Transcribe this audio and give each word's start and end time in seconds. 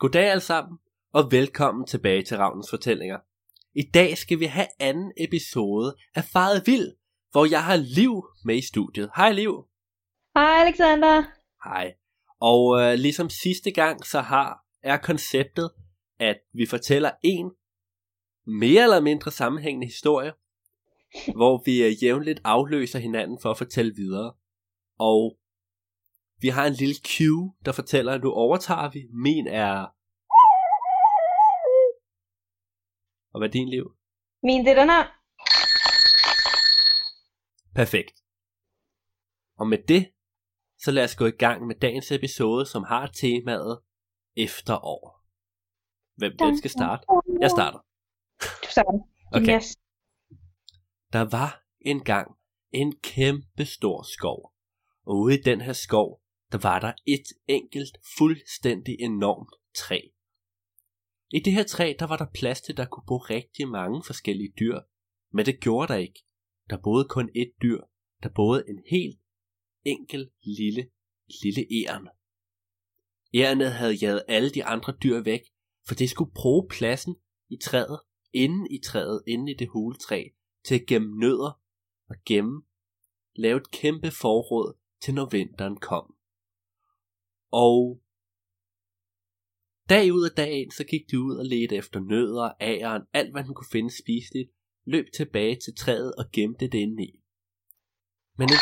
Goddag 0.00 0.30
alle 0.30 0.40
sammen, 0.40 0.78
og 1.12 1.32
velkommen 1.32 1.86
tilbage 1.86 2.22
til 2.22 2.36
Ravnens 2.36 2.70
Fortællinger. 2.70 3.18
I 3.74 3.82
dag 3.94 4.18
skal 4.18 4.40
vi 4.40 4.44
have 4.44 4.66
anden 4.78 5.12
episode 5.16 5.96
af 6.14 6.24
Faret 6.24 6.62
Vild, 6.66 6.96
hvor 7.30 7.50
jeg 7.50 7.64
har 7.64 7.76
Liv 7.76 8.24
med 8.44 8.56
i 8.56 8.66
studiet. 8.66 9.10
Hej 9.16 9.32
Liv. 9.32 9.68
Hej 10.34 10.64
Alexander. 10.66 11.22
Hej. 11.64 11.94
Og 12.40 12.80
øh, 12.80 12.94
ligesom 12.98 13.30
sidste 13.30 13.70
gang, 13.70 14.06
så 14.06 14.20
har 14.20 14.64
er 14.82 14.96
konceptet, 14.96 15.70
at 16.18 16.38
vi 16.52 16.66
fortæller 16.66 17.10
en 17.22 17.50
mere 18.46 18.82
eller 18.82 19.00
mindre 19.00 19.30
sammenhængende 19.30 19.86
historie, 19.86 20.32
hvor 21.36 21.62
vi 21.64 21.82
øh, 21.82 22.04
jævnligt 22.04 22.40
afløser 22.44 22.98
hinanden 22.98 23.38
for 23.42 23.50
at 23.50 23.58
fortælle 23.58 23.94
videre. 23.94 24.32
Og 24.98 25.38
vi 26.42 26.48
har 26.48 26.66
en 26.66 26.72
lille 26.72 26.94
cue, 26.94 27.54
der 27.64 27.72
fortæller, 27.72 28.12
at 28.12 28.22
nu 28.22 28.30
overtager 28.32 28.90
vi. 28.90 29.00
Min 29.12 29.46
er... 29.46 29.72
Og 33.32 33.40
hvad 33.40 33.48
er 33.48 33.52
din 33.52 33.68
liv? 33.68 33.84
Min 34.42 34.64
det 34.64 34.72
er 34.72 34.80
den 34.80 34.90
her. 34.90 35.04
Perfekt. 37.74 38.16
Og 39.58 39.66
med 39.66 39.78
det, 39.88 40.12
så 40.78 40.90
lad 40.90 41.04
os 41.04 41.16
gå 41.16 41.26
i 41.26 41.38
gang 41.44 41.66
med 41.66 41.74
dagens 41.74 42.12
episode, 42.12 42.66
som 42.66 42.84
har 42.84 43.06
temaet 43.06 43.80
efterår. 44.36 45.20
Hvem 46.16 46.32
den 46.38 46.58
skal 46.58 46.70
starte? 46.70 47.06
Jeg 47.40 47.50
starter. 47.50 47.78
Du 48.40 48.68
starter. 48.70 48.98
Okay. 49.36 49.56
Yes. 49.56 49.76
Der 51.12 51.24
var 51.36 51.64
engang 51.80 52.36
en 52.70 52.98
kæmpe 53.02 53.64
stor 53.64 54.02
skov. 54.02 54.52
Og 55.06 55.16
ude 55.16 55.34
i 55.38 55.42
den 55.42 55.60
her 55.60 55.72
skov, 55.72 56.19
der 56.52 56.58
var 56.58 56.80
der 56.80 56.92
et 57.06 57.26
enkelt, 57.48 57.98
fuldstændig 58.18 58.96
enormt 59.00 59.54
træ. 59.74 60.00
I 61.32 61.38
det 61.38 61.52
her 61.52 61.62
træ, 61.62 61.94
der 61.98 62.06
var 62.06 62.16
der 62.16 62.26
plads 62.34 62.60
til, 62.60 62.76
der 62.76 62.86
kunne 62.86 63.04
bo 63.06 63.16
rigtig 63.16 63.68
mange 63.68 64.02
forskellige 64.06 64.52
dyr. 64.60 64.80
Men 65.32 65.46
det 65.46 65.60
gjorde 65.60 65.92
der 65.92 65.98
ikke. 65.98 66.24
Der 66.70 66.76
boede 66.82 67.08
kun 67.08 67.30
et 67.34 67.52
dyr. 67.62 67.80
Der 68.22 68.28
boede 68.28 68.64
en 68.68 68.82
helt 68.90 69.20
enkel 69.84 70.30
lille, 70.42 70.90
lille 71.42 71.66
æren. 71.70 72.08
Ærenet 73.34 73.72
havde 73.72 73.92
jaget 73.92 74.22
alle 74.28 74.50
de 74.50 74.64
andre 74.64 74.92
dyr 75.02 75.20
væk, 75.20 75.40
for 75.88 75.94
det 75.94 76.10
skulle 76.10 76.32
bruge 76.34 76.68
pladsen 76.68 77.16
i 77.48 77.56
træet, 77.56 78.00
inden 78.32 78.66
i 78.70 78.78
træet, 78.78 79.22
inden 79.26 79.48
i 79.48 79.54
det 79.54 79.68
huletræ, 79.68 80.24
til 80.64 80.74
at 80.74 80.86
gemme 80.86 81.18
nødder 81.18 81.60
og 82.08 82.16
gemme, 82.26 82.62
lave 83.34 83.56
et 83.56 83.70
kæmpe 83.70 84.10
forråd 84.10 84.78
til 85.02 85.14
når 85.14 85.28
vinteren 85.28 85.76
kom. 85.76 86.14
Og 87.52 88.00
dag 89.88 90.12
ud 90.12 90.24
af 90.30 90.36
dagen, 90.36 90.70
så 90.70 90.84
gik 90.84 91.10
de 91.10 91.20
ud 91.20 91.36
og 91.36 91.44
ledte 91.44 91.76
efter 91.76 92.00
nødder, 92.00 92.50
æren, 92.60 93.02
alt 93.12 93.32
hvad 93.32 93.44
den 93.44 93.54
kunne 93.54 93.72
finde 93.72 93.98
spiseligt, 94.02 94.50
løb 94.86 95.06
tilbage 95.16 95.56
til 95.64 95.74
træet 95.76 96.14
og 96.14 96.24
gemte 96.32 96.66
det 96.68 96.78
inde 96.78 97.04
i. 97.04 97.20
Men 98.38 98.48
en 98.48 98.58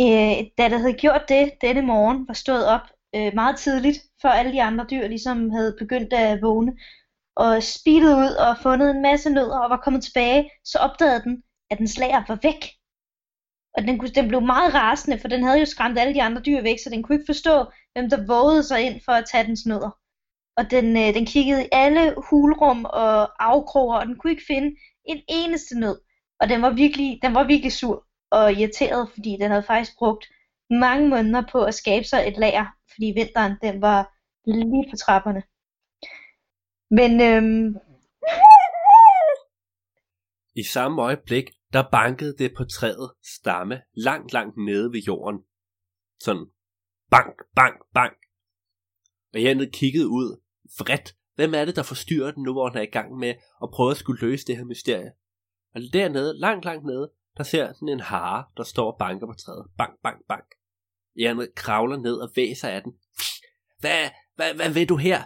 Øh, 0.00 0.36
da 0.58 0.68
der 0.68 0.78
havde 0.78 0.94
gjort 1.04 1.24
det 1.28 1.52
denne 1.60 1.82
morgen, 1.82 2.28
var 2.28 2.34
stået 2.34 2.66
op 2.66 2.86
øh, 3.16 3.34
meget 3.34 3.56
tidligt, 3.58 3.98
før 4.22 4.28
alle 4.28 4.52
de 4.52 4.62
andre 4.62 4.86
dyr 4.90 5.08
ligesom 5.08 5.50
havde 5.50 5.76
begyndt 5.78 6.12
at 6.12 6.42
vågne, 6.42 6.72
og 7.36 7.62
speedet 7.62 8.14
ud 8.24 8.34
og 8.46 8.58
fundet 8.62 8.90
en 8.90 9.02
masse 9.02 9.30
nødder 9.30 9.58
og 9.58 9.70
var 9.70 9.80
kommet 9.84 10.02
tilbage, 10.04 10.50
så 10.64 10.78
opdagede 10.78 11.22
den, 11.22 11.42
at 11.70 11.78
den 11.78 11.88
slager 11.88 12.22
var 12.28 12.38
væk. 12.42 12.62
Og 13.76 13.82
den, 13.82 13.98
kunne, 13.98 14.08
den 14.08 14.28
blev 14.28 14.40
meget 14.40 14.74
rasende, 14.74 15.18
for 15.18 15.28
den 15.28 15.42
havde 15.44 15.58
jo 15.58 15.64
skræmt 15.64 15.98
alle 15.98 16.14
de 16.14 16.22
andre 16.22 16.42
dyr 16.42 16.62
væk, 16.62 16.78
så 16.78 16.90
den 16.90 17.02
kunne 17.02 17.16
ikke 17.16 17.32
forstå, 17.32 17.64
hvem 17.92 18.10
der 18.10 18.26
vågede 18.26 18.62
sig 18.62 18.82
ind 18.82 19.00
for 19.04 19.12
at 19.12 19.24
tage 19.32 19.44
dens 19.44 19.66
nødder. 19.66 19.90
Og 20.56 20.70
den, 20.70 20.96
øh, 20.96 21.14
den 21.14 21.26
kiggede 21.26 21.64
i 21.64 21.68
alle 21.72 22.14
hulrum 22.30 22.84
og 22.84 23.44
afkroger, 23.44 23.96
og 23.96 24.06
den 24.06 24.16
kunne 24.16 24.30
ikke 24.30 24.46
finde 24.46 24.76
en 25.04 25.22
eneste 25.28 25.78
nød. 25.80 26.00
Og 26.40 26.48
den 26.48 26.62
var 26.62 26.70
virkelig, 26.70 27.18
den 27.22 27.34
var 27.34 27.44
virkelig 27.44 27.72
sur 27.72 28.06
og 28.30 28.52
irriteret, 28.52 29.08
fordi 29.14 29.36
den 29.40 29.50
havde 29.50 29.62
faktisk 29.62 29.98
brugt 29.98 30.24
mange 30.70 31.08
måneder 31.08 31.42
på 31.52 31.64
at 31.64 31.74
skabe 31.74 32.04
sig 32.04 32.28
et 32.28 32.36
lager, 32.36 32.66
fordi 32.92 33.12
vinteren 33.16 33.52
den 33.62 33.80
var 33.80 34.14
lige 34.46 34.90
på 34.90 34.96
trapperne. 34.96 35.42
Men 36.90 37.20
øhm, 37.20 37.76
I 40.56 40.62
samme 40.62 41.02
øjeblik, 41.02 41.50
der 41.74 41.90
bankede 41.90 42.36
det 42.38 42.54
på 42.56 42.64
træet 42.64 43.12
stamme 43.22 43.82
langt, 43.94 44.32
langt 44.32 44.56
nede 44.56 44.92
ved 44.92 45.00
jorden. 45.00 45.40
Sådan 46.20 46.46
bank, 47.10 47.34
bank, 47.54 47.74
bank. 47.94 48.16
Og 49.34 49.40
Janet 49.40 49.72
kiggede 49.72 50.08
ud, 50.08 50.40
vredt. 50.78 51.16
Hvem 51.34 51.54
er 51.54 51.64
det, 51.64 51.76
der 51.76 51.82
forstyrrer 51.82 52.30
den 52.30 52.42
nu, 52.42 52.52
hvor 52.52 52.68
den 52.68 52.78
er 52.78 52.82
i 52.82 52.86
gang 52.86 53.18
med 53.18 53.34
at 53.62 53.70
prøve 53.72 53.90
at 53.90 53.96
skulle 53.96 54.20
løse 54.20 54.46
det 54.46 54.56
her 54.56 54.64
mysterie? 54.64 55.12
Og 55.74 55.80
dernede, 55.92 56.38
langt, 56.38 56.64
langt 56.64 56.84
nede, 56.84 57.12
der 57.36 57.42
ser 57.42 57.72
den 57.72 57.88
en 57.88 58.00
hare, 58.00 58.44
der 58.56 58.62
står 58.62 58.92
og 58.92 58.98
banker 58.98 59.26
på 59.26 59.32
træet. 59.32 59.66
Bank, 59.78 60.02
bank, 60.02 60.26
bank. 60.28 60.44
Janet 61.18 61.54
kravler 61.54 61.96
ned 61.96 62.16
og 62.16 62.30
væser 62.36 62.68
af 62.68 62.82
den. 62.82 62.92
Hvad, 63.80 64.10
hvad, 64.34 64.54
hvad 64.54 64.70
vil 64.72 64.88
du 64.88 64.96
her? 64.96 65.22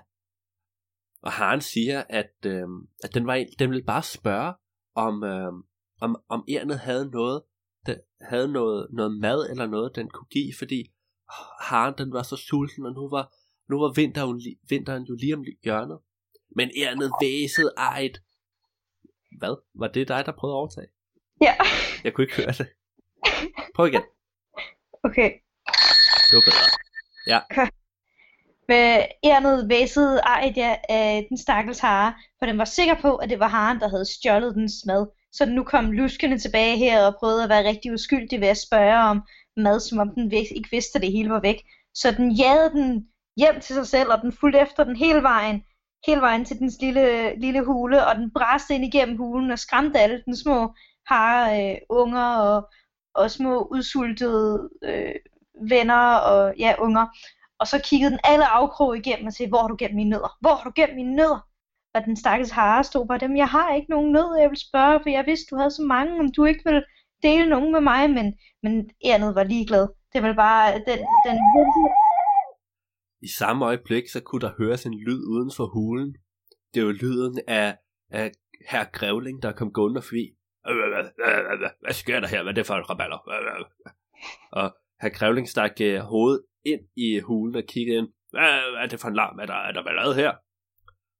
Og 1.22 1.32
haren 1.32 1.60
siger, 1.60 2.04
at, 2.08 2.34
øh, 2.46 2.68
at 3.04 3.14
den, 3.14 3.26
var, 3.26 3.46
den 3.58 3.70
ville 3.70 3.84
bare 3.84 4.02
spørge, 4.02 4.54
om, 4.94 5.24
øh, 5.24 5.52
om, 6.00 6.16
om 6.28 6.44
ærnet 6.48 6.78
havde 6.78 7.10
noget, 7.10 7.42
den 7.86 7.96
havde 8.20 8.48
noget, 8.48 8.88
noget 8.92 9.20
mad 9.20 9.50
eller 9.50 9.66
noget, 9.66 9.96
den 9.96 10.10
kunne 10.10 10.28
give, 10.30 10.52
fordi 10.58 10.92
haren 11.60 11.94
den 11.98 12.12
var 12.12 12.22
så 12.22 12.36
sulten, 12.36 12.86
og 12.86 12.92
nu 12.92 13.08
var, 13.08 13.34
nu 13.70 13.80
var 13.80 13.92
vinteren, 13.96 14.42
vinteren 14.68 15.02
jo 15.02 15.14
lige 15.14 15.34
om 15.34 15.44
hjørnet. 15.64 15.98
Men 16.56 16.70
ærnet 16.76 17.12
væsede 17.20 17.72
ejet. 17.76 18.22
Hvad? 19.38 19.56
Var 19.74 19.88
det 19.88 20.08
dig, 20.08 20.26
der 20.26 20.32
prøvede 20.32 20.54
at 20.54 20.58
overtage? 20.58 20.88
ja, 21.42 21.54
Jeg 22.04 22.14
kunne 22.14 22.24
ikke 22.24 22.36
høre 22.36 22.52
det. 22.52 22.68
Prøv 23.74 23.86
igen. 23.86 24.02
okay. 25.06 25.30
Det 26.28 26.34
var 26.36 26.44
bedre. 26.48 26.68
Ja. 27.26 27.40
Med 28.70 29.04
ærnet 29.24 29.68
væsede 29.68 30.20
Aida 30.24 30.76
af 30.88 31.26
den 31.28 31.38
stakkels 31.38 31.78
hare, 31.78 32.14
for 32.38 32.46
den 32.46 32.58
var 32.58 32.64
sikker 32.64 32.94
på, 33.00 33.16
at 33.16 33.30
det 33.30 33.38
var 33.38 33.48
haren, 33.48 33.80
der 33.80 33.88
havde 33.88 34.04
stjålet 34.04 34.54
dens 34.54 34.72
mad. 34.86 35.06
Så 35.32 35.44
den 35.44 35.54
nu 35.54 35.64
kom 35.64 35.92
luskende 35.92 36.38
tilbage 36.38 36.76
her 36.76 37.06
og 37.06 37.14
prøvede 37.18 37.42
at 37.42 37.48
være 37.48 37.68
rigtig 37.68 37.92
uskyldig 37.92 38.40
ved 38.40 38.48
at 38.48 38.58
spørge 38.58 38.98
om 38.98 39.22
mad, 39.56 39.80
som 39.80 39.98
om 39.98 40.10
den 40.14 40.32
ikke 40.32 40.70
vidste, 40.70 40.96
at 40.96 41.02
det 41.02 41.12
hele 41.12 41.30
var 41.30 41.40
væk. 41.40 41.62
Så 41.94 42.10
den 42.10 42.32
jagede 42.32 42.70
den 42.70 43.08
hjem 43.36 43.60
til 43.60 43.74
sig 43.74 43.86
selv, 43.86 44.12
og 44.12 44.22
den 44.22 44.32
fulgte 44.32 44.60
efter 44.60 44.84
den 44.84 44.96
hele 44.96 45.22
vejen, 45.22 45.64
hele 46.06 46.20
vejen 46.20 46.44
til 46.44 46.58
dens 46.58 46.76
lille, 46.80 47.38
lille 47.40 47.64
hule, 47.64 48.06
og 48.06 48.16
den 48.16 48.30
bræste 48.30 48.74
ind 48.74 48.84
igennem 48.84 49.16
hulen 49.16 49.50
og 49.50 49.58
skræmte 49.58 49.98
alle 49.98 50.22
den 50.26 50.36
små 50.36 50.74
hare, 51.06 51.72
øh, 51.72 51.78
unger 51.88 52.36
og, 52.36 52.70
og 53.14 53.30
små 53.30 53.68
udsultede 53.70 54.70
øh, 54.84 55.14
venner 55.68 56.14
og 56.14 56.54
ja, 56.58 56.74
unger. 56.78 57.06
Og 57.58 57.66
så 57.66 57.80
kiggede 57.84 58.10
den 58.10 58.20
alle 58.24 58.46
afkrog 58.46 58.96
igennem 58.96 59.26
og 59.26 59.32
sagde, 59.32 59.50
hvor 59.50 59.60
har 59.60 59.68
du 59.68 59.76
gemt 59.78 59.94
mine 59.94 60.10
nødder? 60.10 60.36
Hvor 60.40 60.54
har 60.54 60.64
du 60.64 60.72
gemt 60.76 60.94
mine 60.94 61.16
nødder? 61.16 61.47
Og 61.98 62.04
den 62.04 62.16
stakkels 62.16 62.50
hare 62.50 62.84
stod 62.84 63.06
bare 63.08 63.18
dem, 63.18 63.36
jeg 63.36 63.48
har 63.48 63.74
ikke 63.74 63.90
nogen 63.90 64.12
nød, 64.12 64.30
jeg 64.40 64.50
vil 64.50 64.66
spørge, 64.68 65.00
for 65.02 65.10
jeg 65.10 65.24
vidste, 65.26 65.50
du 65.50 65.56
havde 65.56 65.70
så 65.70 65.82
mange, 65.82 66.12
om 66.22 66.32
du 66.36 66.44
ikke 66.44 66.64
ville 66.64 66.84
dele 67.22 67.46
nogen 67.50 67.72
med 67.72 67.80
mig, 67.80 68.10
men, 68.10 68.26
men 68.62 68.90
ærnet 69.04 69.34
var 69.34 69.44
ligeglad. 69.44 69.88
Det 70.12 70.22
var 70.22 70.34
bare, 70.34 70.72
den, 70.88 70.98
den 71.26 71.36
I 73.22 73.28
samme 73.38 73.64
øjeblik, 73.64 74.08
så 74.08 74.20
kunne 74.22 74.40
der 74.40 74.52
høres 74.58 74.86
en 74.86 74.94
lyd 75.06 75.22
uden 75.32 75.50
for 75.56 75.66
hulen. 75.66 76.16
Det 76.74 76.86
var 76.86 76.92
lyden 76.92 77.40
af, 77.48 77.76
af 78.10 78.30
herr 78.70 78.84
Grævling, 78.92 79.42
der 79.42 79.52
kom 79.52 79.72
gående 79.72 80.02
forbi. 80.02 80.24
Hvad 81.84 81.92
sker 81.92 82.20
der 82.20 82.28
her? 82.28 82.42
Hvad 82.42 82.52
er 82.52 82.54
det 82.54 82.66
for 82.66 82.74
en 82.74 82.90
raballer? 82.90 83.18
Og 84.52 84.76
herr 85.00 85.18
Grævling 85.18 85.48
stak 85.48 85.80
øh, 85.80 85.98
hovedet 85.98 86.42
ind 86.64 86.80
i 86.96 87.20
hulen 87.20 87.56
og 87.56 87.62
kiggede 87.68 87.98
ind. 87.98 88.08
Hvad 88.30 88.82
er 88.82 88.86
det 88.86 89.00
for 89.00 89.08
en 89.08 89.14
larm? 89.14 89.38
Er 89.38 89.46
der, 89.46 89.54
er 89.54 89.72
der 89.72 89.84
ballade 89.84 90.14
her? 90.14 90.32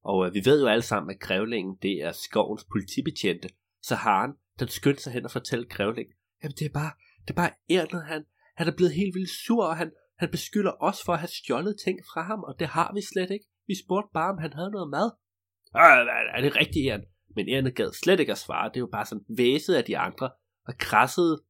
Og 0.03 0.25
øh, 0.25 0.33
vi 0.33 0.41
ved 0.45 0.61
jo 0.61 0.67
alle 0.67 0.81
sammen, 0.81 1.15
at 1.15 1.19
Grævlingen, 1.19 1.77
det 1.81 1.91
er 1.91 2.11
skovens 2.11 2.65
politibetjente. 2.71 3.49
Så 3.81 3.95
haren, 3.95 4.31
den 4.59 4.67
skyndte 4.67 5.03
sig 5.03 5.13
hen 5.13 5.25
og 5.25 5.31
fortalte 5.31 5.69
Grævling, 5.69 6.07
jamen 6.43 6.55
det 6.59 6.65
er 6.65 6.73
bare, 6.73 6.91
det 7.21 7.29
er 7.29 7.35
bare 7.35 7.51
ærnet, 7.69 8.05
han, 8.05 8.25
han 8.55 8.67
er 8.67 8.75
blevet 8.75 8.93
helt 8.93 9.15
vildt 9.15 9.29
sur, 9.45 9.65
og 9.65 9.77
han, 9.77 9.91
han 10.17 10.29
beskylder 10.31 10.71
os 10.79 11.03
for 11.05 11.13
at 11.13 11.19
have 11.19 11.27
stjålet 11.27 11.75
ting 11.85 11.99
fra 12.13 12.21
ham, 12.21 12.43
og 12.43 12.55
det 12.59 12.67
har 12.67 12.91
vi 12.93 13.01
slet 13.01 13.31
ikke. 13.31 13.45
Vi 13.67 13.75
spurgte 13.85 14.09
bare, 14.13 14.31
om 14.33 14.37
han 14.37 14.53
havde 14.53 14.71
noget 14.71 14.89
mad. 14.89 15.11
Øh, 15.75 16.35
er 16.37 16.41
det 16.41 16.55
rigtigt, 16.55 16.87
Ern? 16.87 17.03
Men 17.35 17.49
Erne 17.49 17.71
gad 17.71 17.91
slet 17.93 18.19
ikke 18.19 18.31
at 18.31 18.37
svare. 18.37 18.71
Det 18.73 18.81
var 18.81 18.87
bare 18.87 19.05
sådan 19.05 19.25
væset 19.37 19.75
af 19.75 19.83
de 19.83 19.97
andre, 19.97 20.29
og 20.67 20.73
krassede 20.77 21.43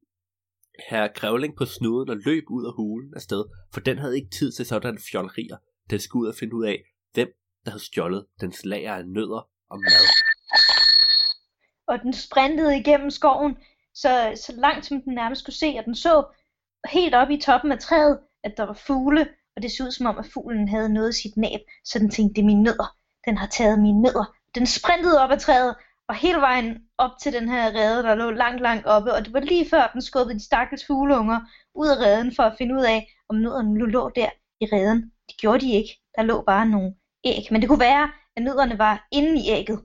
herre 0.90 1.08
Grævling 1.14 1.56
på 1.56 1.64
snuden 1.64 2.08
og 2.10 2.16
løb 2.16 2.44
ud 2.50 2.66
af 2.66 2.72
hulen 2.76 3.14
afsted, 3.14 3.44
for 3.72 3.80
den 3.80 3.98
havde 3.98 4.16
ikke 4.16 4.30
tid 4.30 4.52
til 4.52 4.66
sådan 4.66 4.98
fjollerier. 5.10 5.56
Den 5.90 5.98
skulle 6.00 6.22
ud 6.22 6.28
og 6.28 6.34
finde 6.34 6.54
ud 6.54 6.64
af, 6.64 6.82
hvem 7.14 7.28
der 7.64 7.70
havde 7.70 7.84
stjålet 7.84 8.26
dens 8.40 8.64
lager 8.64 8.94
af 8.94 9.06
nødder 9.06 9.48
og 9.70 9.78
mad. 9.78 10.06
og 11.86 12.02
den 12.02 12.12
sprintede 12.12 12.78
igennem 12.78 13.10
skoven, 13.10 13.56
så, 13.94 14.32
så 14.36 14.52
langt 14.56 14.86
som 14.86 15.02
den 15.02 15.14
nærmest 15.14 15.44
kunne 15.44 15.54
se, 15.54 15.74
og 15.78 15.84
den 15.84 15.94
så 15.94 16.24
helt 16.88 17.14
oppe 17.14 17.34
i 17.34 17.40
toppen 17.40 17.72
af 17.72 17.78
træet, 17.78 18.20
at 18.44 18.54
der 18.56 18.64
var 18.64 18.78
fugle, 18.86 19.28
og 19.56 19.62
det 19.62 19.70
så 19.70 19.84
ud 19.84 19.90
som 19.90 20.06
om, 20.06 20.18
at 20.18 20.26
fuglen 20.26 20.68
havde 20.68 20.94
noget 20.94 21.10
i 21.16 21.22
sit 21.22 21.36
næb, 21.36 21.60
så 21.84 21.98
den 21.98 22.10
tænkte, 22.10 22.34
det 22.34 22.42
er 22.42 22.46
mine 22.46 22.62
nødder. 22.62 22.96
Den 23.24 23.36
har 23.38 23.46
taget 23.46 23.78
mine 23.78 24.02
nødder. 24.02 24.36
Den 24.54 24.66
sprintede 24.66 25.20
op 25.20 25.30
ad 25.30 25.38
træet, 25.38 25.74
og 26.08 26.14
hele 26.14 26.40
vejen 26.40 26.78
op 26.98 27.10
til 27.22 27.32
den 27.32 27.48
her 27.48 27.66
rede, 27.66 28.02
der 28.02 28.14
lå 28.14 28.30
langt, 28.30 28.62
langt 28.62 28.86
oppe, 28.86 29.12
og 29.12 29.24
det 29.24 29.32
var 29.32 29.40
lige 29.40 29.70
før, 29.70 29.90
den 29.92 30.02
skubbede 30.02 30.38
de 30.38 30.44
stakkels 30.44 30.86
fugleunger 30.86 31.40
ud 31.74 31.88
af 31.88 31.96
reden 31.96 32.34
for 32.36 32.42
at 32.42 32.54
finde 32.58 32.74
ud 32.74 32.84
af, 32.84 33.14
om 33.28 33.36
nødderne 33.36 33.74
nu 33.74 33.86
lå 33.86 34.10
der 34.16 34.30
i 34.60 34.64
reden. 34.72 35.12
Det 35.28 35.36
gjorde 35.40 35.60
de 35.66 35.72
ikke. 35.72 35.90
Der 36.16 36.22
lå 36.22 36.42
bare 36.42 36.66
nogle 36.66 36.94
æg, 37.24 37.42
men 37.50 37.60
det 37.60 37.68
kunne 37.68 37.80
være, 37.80 38.12
at 38.36 38.42
nødderne 38.42 38.78
var 38.78 39.08
inde 39.12 39.40
i 39.40 39.50
ægget. 39.50 39.80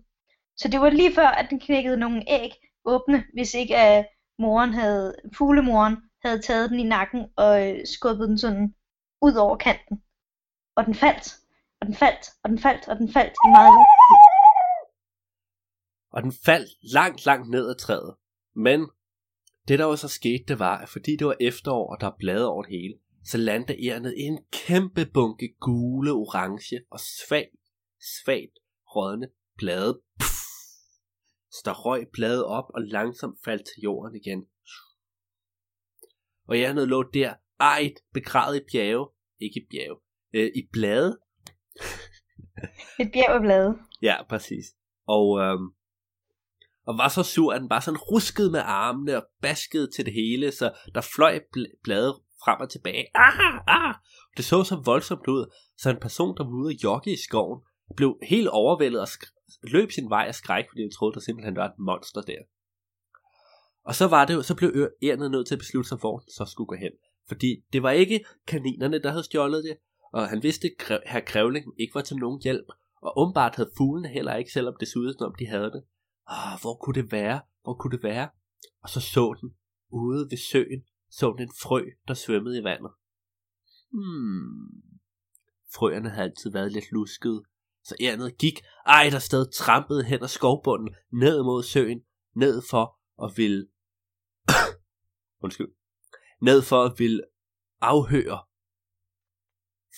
Så 0.57 0.67
det 0.67 0.81
var 0.81 0.89
lige 0.89 1.15
før, 1.15 1.27
at 1.27 1.47
den 1.49 1.59
knækkede 1.59 1.97
nogle 1.97 2.23
æg 2.27 2.51
åbne, 2.85 3.23
hvis 3.33 3.53
ikke 3.53 3.77
at 3.77 4.07
moren 4.39 4.73
havde, 4.73 5.15
fuglemoren 5.37 5.97
havde 6.25 6.41
taget 6.41 6.69
den 6.69 6.79
i 6.79 6.83
nakken 6.83 7.25
og 7.37 7.69
øh, 7.69 7.87
skubbet 7.87 8.29
den 8.29 8.37
sådan 8.37 8.75
ud 9.21 9.33
over 9.33 9.57
kanten. 9.57 10.03
Og 10.77 10.85
den 10.85 10.95
faldt, 10.95 11.35
og 11.81 11.87
den 11.87 11.95
faldt, 11.95 12.29
og 12.43 12.49
den 12.49 12.59
faldt, 12.59 12.87
og 12.87 12.95
den 12.97 13.13
faldt 13.13 13.33
i 13.45 13.49
meget 13.57 13.71
lang 13.77 13.87
tid. 14.05 14.17
Og 16.11 16.23
den 16.23 16.33
faldt 16.45 16.69
langt, 16.93 17.25
langt 17.25 17.49
ned 17.49 17.69
ad 17.69 17.75
træet. 17.75 18.15
Men 18.55 18.89
det 19.67 19.79
der 19.79 19.85
jo 19.85 19.95
så 19.95 20.07
skete, 20.07 20.43
det 20.47 20.59
var, 20.59 20.77
at 20.77 20.89
fordi 20.89 21.15
det 21.15 21.27
var 21.27 21.35
efterår, 21.39 21.91
og 21.91 22.01
der 22.01 22.07
er 22.07 22.15
blade 22.19 22.49
over 22.49 22.63
det 22.63 22.71
hele, 22.71 22.93
så 23.25 23.37
landede 23.37 23.87
ærnet 23.87 24.13
i 24.17 24.21
en 24.21 24.39
kæmpe 24.51 25.05
bunke 25.13 25.55
gule, 25.59 26.11
orange 26.11 26.85
og 26.91 26.99
svagt, 26.99 27.55
svagt 27.99 28.59
rådne 28.95 29.27
blade. 29.57 30.01
Puff. 30.19 30.45
Så 31.51 31.61
der 31.65 31.73
røg 31.73 32.07
bladet 32.13 32.45
op 32.45 32.65
og 32.69 32.81
langsomt 32.81 33.39
faldt 33.45 33.65
til 33.65 33.81
jorden 33.83 34.15
igen. 34.15 34.45
Og 36.47 36.55
ærnet 36.57 36.87
lå 36.87 37.03
der, 37.03 37.33
ejet, 37.59 37.93
begravet 38.13 38.57
i 38.57 38.63
bjerge, 38.71 39.09
ikke 39.39 39.59
i 39.59 39.67
bjerge, 39.69 39.99
øh, 40.33 40.51
i 40.55 40.67
blade. 40.71 41.19
Et 43.01 43.11
bjerg 43.13 43.35
af 43.35 43.41
blade. 43.41 43.77
Ja, 44.01 44.23
præcis. 44.29 44.65
Og, 45.07 45.39
øhm, 45.39 45.67
og 46.83 46.97
var 46.97 47.09
så 47.09 47.23
sur, 47.23 47.53
at 47.53 47.61
den 47.61 47.69
bare 47.69 47.81
sådan 47.81 47.97
ruskede 47.97 48.51
med 48.51 48.59
armene 48.59 49.17
og 49.17 49.27
baskede 49.41 49.91
til 49.95 50.05
det 50.05 50.13
hele, 50.13 50.51
så 50.51 50.77
der 50.95 51.01
fløj 51.01 51.39
bl- 51.57 51.79
blade 51.83 52.24
frem 52.45 52.59
og 52.59 52.69
tilbage. 52.69 53.05
Ah, 53.15 53.61
ah. 53.67 53.95
Det 54.37 54.45
så 54.45 54.63
så 54.63 54.75
voldsomt 54.75 55.27
ud, 55.27 55.53
så 55.77 55.89
en 55.89 55.99
person, 55.99 56.37
der 56.37 56.43
var 56.43 56.51
ude 56.51 56.73
at 56.73 56.83
jogge 56.83 57.13
i 57.13 57.17
skoven, 57.27 57.61
blev 57.95 58.17
helt 58.29 58.47
overvældet 58.47 59.01
og 59.01 59.07
sk- 59.07 59.59
løb 59.63 59.91
sin 59.91 60.09
vej 60.09 60.25
af 60.27 60.35
skræk, 60.35 60.65
fordi 60.69 60.81
han 60.81 60.91
troede, 60.91 61.13
der 61.13 61.19
simpelthen 61.19 61.55
var 61.55 61.65
et 61.65 61.79
monster 61.79 62.21
der. 62.21 62.41
Og 63.85 63.95
så 63.95 64.07
var 64.07 64.25
det 64.25 64.33
jo, 64.33 64.41
så 64.41 64.55
blev 64.55 64.89
ærnet 65.03 65.31
nødt 65.31 65.47
til 65.47 65.55
at 65.55 65.59
beslutte 65.59 65.89
sig, 65.89 65.97
hvor 65.97 66.19
den 66.19 66.29
så 66.29 66.45
skulle 66.45 66.67
gå 66.67 66.75
hen. 66.75 66.91
Fordi 67.27 67.63
det 67.73 67.83
var 67.83 67.91
ikke 67.91 68.25
kaninerne, 68.47 69.01
der 69.03 69.09
havde 69.09 69.23
stjålet 69.23 69.63
det, 69.63 69.77
og 70.13 70.29
han 70.29 70.43
vidste, 70.43 70.67
at 70.89 71.01
herr 71.05 71.25
Krævling 71.25 71.65
ikke 71.79 71.95
var 71.95 72.01
til 72.01 72.17
nogen 72.17 72.41
hjælp, 72.43 72.65
og 73.01 73.19
åbenbart 73.19 73.55
havde 73.55 73.71
fuglene 73.77 74.07
heller 74.07 74.35
ikke, 74.35 74.51
selvom 74.51 74.75
det 74.79 74.87
så 74.87 74.99
ud, 74.99 75.13
som 75.13 75.25
om 75.25 75.35
de 75.39 75.47
havde 75.47 75.71
det. 75.71 75.83
Ah, 76.27 76.61
hvor 76.61 76.75
kunne 76.75 77.01
det 77.01 77.11
være? 77.11 77.41
Hvor 77.63 77.73
kunne 77.73 77.91
det 77.91 78.03
være? 78.03 78.29
Og 78.83 78.89
så 78.89 79.01
så 79.01 79.35
den, 79.41 79.49
ude 79.91 80.27
ved 80.29 80.37
søen, 80.37 80.83
så 81.17 81.35
den 81.37 81.47
en 81.47 81.53
frø, 81.63 81.81
der 82.07 82.13
svømmede 82.13 82.59
i 82.59 82.63
vandet. 82.63 82.91
Hmm. 83.91 84.85
Frøerne 85.75 86.09
havde 86.09 86.29
altid 86.29 86.51
været 86.51 86.71
lidt 86.71 86.91
luskede, 86.91 87.43
så 87.83 87.95
ærnet 88.01 88.37
gik 88.37 88.57
ej 88.85 89.09
der 89.11 89.19
sted 89.19 89.51
trampede 89.51 90.03
hen 90.03 90.23
ad 90.23 90.27
skovbunden, 90.27 90.95
ned 91.11 91.43
mod 91.43 91.63
søen, 91.63 92.01
ned 92.35 92.61
for 92.69 92.99
at 93.23 93.37
ville... 93.37 93.67
Undskyld. 95.43 95.71
Ned 96.41 96.61
for 96.61 96.83
at 96.83 96.93
ville 96.97 97.23
afhøre 97.81 98.39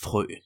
frøen. 0.03 0.45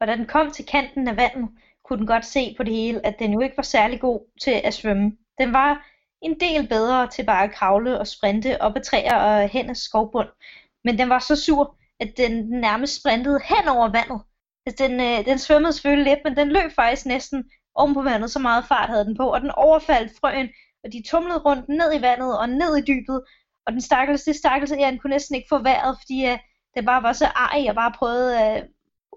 Og 0.00 0.06
da 0.06 0.16
den 0.16 0.26
kom 0.26 0.50
til 0.50 0.66
kanten 0.66 1.08
af 1.08 1.16
vandet, 1.16 1.48
kunne 1.84 1.98
den 1.98 2.06
godt 2.06 2.26
se 2.26 2.54
på 2.56 2.62
det 2.62 2.72
hele, 2.72 3.06
at 3.06 3.16
den 3.18 3.32
jo 3.32 3.40
ikke 3.40 3.56
var 3.56 3.62
særlig 3.62 4.00
god 4.00 4.30
til 4.42 4.60
at 4.64 4.74
svømme. 4.74 5.16
Den 5.38 5.52
var 5.52 5.86
en 6.22 6.40
del 6.40 6.68
bedre 6.68 7.06
til 7.06 7.24
bare 7.26 7.44
at 7.44 7.52
kravle 7.52 7.98
og 7.98 8.06
sprinte 8.06 8.62
op 8.62 8.76
ad 8.76 8.82
træer 8.82 9.16
og 9.16 9.48
hen 9.48 9.70
ad 9.70 9.74
skovbund. 9.74 10.28
Men 10.84 10.98
den 10.98 11.08
var 11.08 11.18
så 11.18 11.36
sur, 11.36 11.76
at 12.00 12.12
den 12.16 12.32
nærmest 12.50 13.00
sprintede 13.00 13.40
hen 13.44 13.68
over 13.68 13.88
vandet. 13.88 14.20
Altså, 14.66 14.84
den, 14.84 15.00
øh, 15.00 15.24
den 15.24 15.38
svømmede 15.38 15.72
selvfølgelig 15.72 16.12
lidt, 16.12 16.20
men 16.24 16.36
den 16.36 16.48
løb 16.48 16.70
faktisk 16.72 17.06
næsten 17.06 17.44
oven 17.74 17.94
på 17.94 18.02
vandet, 18.02 18.30
så 18.30 18.38
meget 18.38 18.64
fart 18.64 18.90
havde 18.90 19.04
den 19.04 19.16
på, 19.16 19.26
og 19.32 19.40
den 19.40 19.50
overfaldt 19.50 20.12
frøen, 20.20 20.48
og 20.84 20.92
de 20.92 21.02
tumlede 21.10 21.38
rundt 21.38 21.68
ned 21.68 21.98
i 21.98 22.02
vandet 22.02 22.38
og 22.38 22.48
ned 22.48 22.76
i 22.76 22.86
dybet, 22.90 23.22
og 23.66 23.72
den 23.72 23.80
stakkels, 23.80 24.22
det 24.22 24.36
stakkels 24.36 24.72
æren 24.72 24.98
kunne 24.98 25.10
næsten 25.10 25.34
ikke 25.36 25.48
få 25.48 25.58
vejret, 25.62 25.98
fordi 26.00 26.32
uh, 26.32 26.38
den 26.76 26.84
bare 26.86 27.02
var 27.02 27.12
så 27.12 27.24
ej, 27.24 27.66
og 27.68 27.74
bare 27.74 27.92
prøvede 27.98 28.40
at 28.40 28.62
uh, 28.62 28.68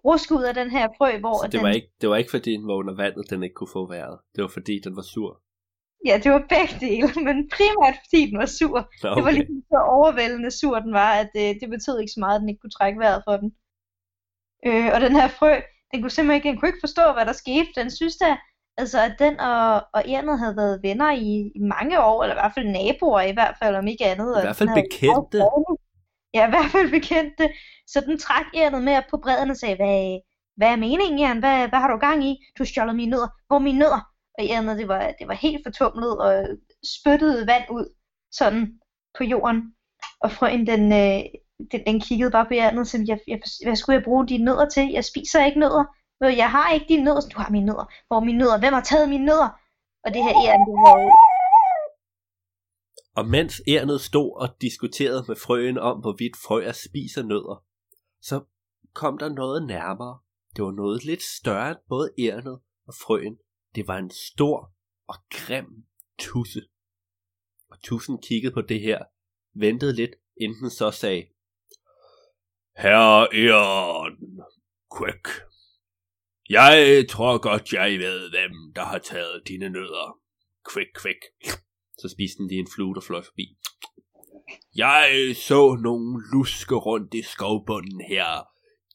ruske 0.05 0.35
ud 0.35 0.43
af 0.43 0.53
den 0.53 0.69
her 0.71 0.87
frø, 0.97 1.19
hvor 1.19 1.37
Så 1.37 1.45
det, 1.45 1.53
den... 1.53 1.63
var 1.63 1.69
ikke, 1.69 1.91
det 2.01 2.09
var 2.09 2.15
ikke 2.15 2.31
fordi 2.31 2.51
den 2.51 2.67
var 2.67 2.73
under 2.73 2.95
vandet, 2.95 3.29
den 3.29 3.43
ikke 3.43 3.53
kunne 3.53 3.73
få 3.73 3.87
vejret. 3.87 4.19
Det 4.35 4.41
var 4.41 4.47
fordi 4.47 4.79
den 4.83 4.95
var 4.95 5.01
sur. 5.01 5.41
Ja, 6.05 6.17
det 6.23 6.31
var 6.31 6.43
begge 6.55 6.75
dele, 6.85 7.07
men 7.27 7.49
primært 7.55 7.97
fordi 8.03 8.21
den 8.29 8.37
var 8.37 8.45
sur. 8.59 8.79
Nå, 9.03 9.09
Det 9.15 9.23
var 9.23 9.31
okay. 9.31 9.33
ligesom 9.33 9.61
så 9.71 9.79
overvældende 9.97 10.51
sur 10.51 10.79
den 10.79 10.93
var, 10.93 11.11
at 11.21 11.29
det, 11.35 11.57
det 11.61 11.69
betød 11.69 11.99
ikke 11.99 12.15
så 12.15 12.19
meget, 12.19 12.35
at 12.35 12.41
den 12.41 12.49
ikke 12.49 12.61
kunne 12.61 12.77
trække 12.79 12.99
vejret 12.99 13.23
for 13.27 13.37
den. 13.37 13.49
Øh, 14.67 14.89
og 14.93 15.01
den 15.01 15.13
her 15.19 15.27
frø, 15.27 15.53
den 15.91 16.01
kunne 16.01 16.15
simpelthen 16.15 16.37
ikke, 16.37 16.49
den 16.49 16.57
kunne 16.57 16.69
ikke 16.69 16.85
forstå, 16.87 17.05
hvad 17.13 17.25
der 17.25 17.33
skete. 17.33 17.69
Den 17.75 17.91
synes 17.91 18.15
da, 18.17 18.37
altså, 18.77 18.99
at 19.07 19.15
den 19.19 19.39
og, 19.39 19.73
og 19.93 20.01
Ernet 20.09 20.39
havde 20.39 20.55
været 20.55 20.83
venner 20.83 21.11
i, 21.11 21.51
i 21.55 21.59
mange 21.75 22.03
år, 22.03 22.23
eller 22.23 22.35
i 22.35 22.41
hvert 22.41 22.55
fald 22.55 22.67
naboer 22.67 23.21
i 23.21 23.33
hvert 23.33 23.55
fald, 23.61 23.75
om 23.75 23.87
ikke 23.87 24.05
andet. 24.05 24.37
I 24.37 24.45
hvert 24.45 24.55
fald 24.55 24.69
bekendte. 24.83 25.37
Ja, 26.33 26.47
i 26.47 26.49
hvert 26.49 26.71
fald 26.71 26.91
bekendte. 26.91 27.49
Så 27.87 28.01
den 28.01 28.17
trak 28.17 28.45
Ernet 28.55 28.83
med 28.83 28.97
op 28.97 29.03
på 29.09 29.17
bredden 29.23 29.49
og 29.49 29.57
sagde, 29.57 29.75
hvad, 29.75 30.19
hvad 30.57 30.67
er 30.67 30.75
meningen, 30.85 31.19
Ern? 31.19 31.39
Hvad, 31.39 31.67
hvad 31.69 31.79
har 31.79 31.91
du 31.91 31.97
gang 31.97 32.25
i? 32.25 32.31
Du 32.57 32.65
stjålet 32.65 32.95
mine 32.95 33.11
nødder. 33.11 33.29
Hvor 33.47 33.55
er 33.55 33.59
mine 33.59 33.79
nødder? 33.79 34.10
Og 34.37 34.43
andet, 34.49 34.77
det 34.77 34.87
var, 34.87 35.13
det 35.19 35.27
var 35.27 35.33
helt 35.33 35.61
fortumlet 35.65 36.17
og 36.17 36.47
spyttede 36.95 37.47
vand 37.47 37.63
ud 37.71 37.85
sådan 38.31 38.79
på 39.17 39.23
jorden. 39.23 39.61
Og 40.21 40.31
frøen, 40.31 40.67
den, 40.67 40.83
øh, 40.91 41.23
den, 41.71 41.81
den 41.87 42.01
kiggede 42.01 42.31
bare 42.31 42.45
på 42.45 42.53
Ernet 42.53 42.87
som 42.87 43.01
jeg, 43.07 43.19
jeg, 43.27 43.41
hvad 43.65 43.75
skulle 43.75 43.97
jeg 43.97 44.03
bruge 44.03 44.27
dine 44.27 44.45
nødder 44.45 44.69
til? 44.69 44.87
Jeg 44.91 45.05
spiser 45.05 45.45
ikke 45.45 45.59
nødder. 45.59 45.83
Jeg 46.21 46.51
har 46.51 46.73
ikke 46.73 46.85
dine 46.89 47.03
nødder. 47.03 47.21
Du 47.21 47.39
har 47.39 47.49
mine 47.49 47.65
nødder. 47.65 47.93
Hvor 48.07 48.17
er 48.17 48.25
mine 48.25 48.37
nødder? 48.37 48.59
Hvem 48.59 48.73
har 48.73 48.81
taget 48.81 49.09
mine 49.09 49.25
nødder? 49.25 49.49
Og 50.05 50.13
det 50.13 50.23
her 50.23 50.33
æren, 50.45 50.61
det 50.67 50.73
var 50.73 50.95
Og 53.15 53.25
mens 53.27 53.61
ærnet 53.67 54.01
stod 54.01 54.41
og 54.41 54.47
diskuterede 54.61 55.25
med 55.27 55.35
frøen 55.35 55.77
om, 55.77 55.99
hvorvidt 55.99 56.35
frøer 56.47 56.71
spiser 56.71 57.23
nødder, 57.23 57.63
så 58.21 58.41
kom 58.93 59.17
der 59.17 59.29
noget 59.29 59.67
nærmere. 59.67 60.19
Det 60.55 60.63
var 60.65 60.71
noget 60.71 61.05
lidt 61.05 61.23
større 61.39 61.69
end 61.69 61.77
både 61.89 62.09
ærnet 62.19 62.59
og 62.87 62.93
frøen. 63.03 63.37
Det 63.75 63.87
var 63.87 63.97
en 63.97 64.11
stor 64.11 64.73
og 65.07 65.15
grim 65.29 65.85
tusse. 66.19 66.61
Og 67.69 67.81
tussen 67.83 68.21
kiggede 68.21 68.53
på 68.53 68.61
det 68.61 68.81
her, 68.81 69.03
ventede 69.53 69.95
lidt, 69.95 70.11
inden 70.37 70.69
så 70.69 70.91
sagde, 70.91 71.25
Herre 72.77 73.35
er 73.35 74.15
Quick, 74.97 75.27
jeg 76.51 77.05
tror 77.09 77.37
godt, 77.37 77.73
jeg 77.73 77.99
ved, 77.99 78.29
hvem 78.29 78.73
der 78.75 78.85
har 78.85 78.97
taget 78.97 79.41
dine 79.47 79.69
nødder. 79.69 80.17
Quick, 80.73 81.01
quick. 81.01 81.21
Så 81.97 82.09
spiste 82.09 82.37
den 82.37 82.47
lige 82.47 82.59
en 82.59 82.67
flue, 82.75 82.95
der 82.95 83.01
fløj 83.01 83.21
forbi. 83.21 83.57
Jeg 84.75 85.35
så 85.35 85.79
nogle 85.83 86.23
luske 86.33 86.75
rundt 86.75 87.13
i 87.13 87.21
skovbunden 87.21 88.01
her 88.09 88.47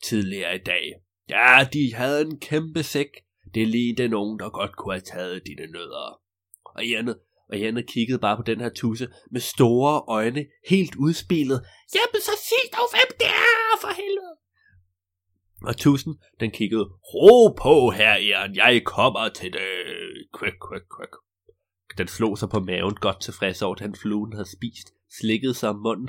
tidligere 0.05 0.55
i 0.55 0.59
dag. 0.59 0.93
Ja, 1.29 1.69
de 1.73 1.95
havde 1.95 2.21
en 2.21 2.41
kæmpe 2.41 2.83
sæk. 2.83 3.11
Det 3.57 3.69
den 3.95 4.11
nogen, 4.11 4.39
der 4.39 4.51
godt 4.51 4.77
kunne 4.77 4.95
have 4.95 5.09
taget 5.15 5.47
dine 5.47 5.67
nødder. 5.67 6.21
Og 6.65 6.87
Janne, 6.87 7.15
og 7.51 7.59
Janne 7.59 7.83
kiggede 7.83 8.19
bare 8.19 8.37
på 8.37 8.43
den 8.43 8.61
her 8.61 8.69
tusse 8.69 9.09
med 9.31 9.41
store 9.41 10.03
øjne, 10.09 10.47
helt 10.69 10.95
udspillet. 10.97 11.59
Jamen, 11.95 12.21
så 12.29 12.35
sig 12.51 12.65
dog, 12.77 12.89
hvem 12.95 13.11
det 13.21 13.27
er, 13.27 13.81
for 13.81 13.93
helvede. 14.03 14.35
Og 15.63 15.77
tusen, 15.77 16.15
den 16.41 16.51
kiggede, 16.51 16.85
ro 16.85 17.49
på 17.63 17.91
her, 17.91 18.15
Jan, 18.19 18.57
jeg 18.57 18.83
kommer 18.85 19.29
til 19.29 19.53
det. 19.53 19.61
Quick, 20.39 20.57
quick, 20.69 20.87
quick. 20.97 21.15
Den 21.99 22.09
slog 22.09 22.39
sig 22.39 22.49
på 22.49 22.61
maven, 22.61 22.95
godt 22.95 23.21
tilfreds 23.21 23.63
over 23.63 23.75
den 23.75 23.95
fluen 23.95 24.33
havde 24.33 24.57
spist, 24.57 24.89
slikkede 25.21 25.55
sig 25.55 25.69
om 25.69 25.77
munden. 25.77 26.09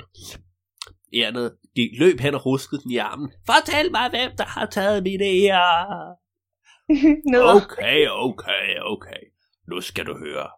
Ernet 1.14 1.56
gik, 1.74 1.90
løb 1.98 2.20
hen 2.20 2.34
og 2.34 2.46
ruskede 2.46 2.82
den 2.82 2.90
i 2.90 2.96
armen. 2.96 3.32
Fortæl 3.46 3.90
mig, 3.90 4.10
hvem 4.10 4.30
der 4.38 4.44
har 4.44 4.66
taget 4.66 5.02
mine 5.02 5.24
ærer. 5.24 6.27
Okay, 7.56 8.08
okay, 8.08 8.80
okay. 8.84 9.22
Nu 9.68 9.80
skal 9.80 10.06
du 10.06 10.18
høre. 10.18 10.48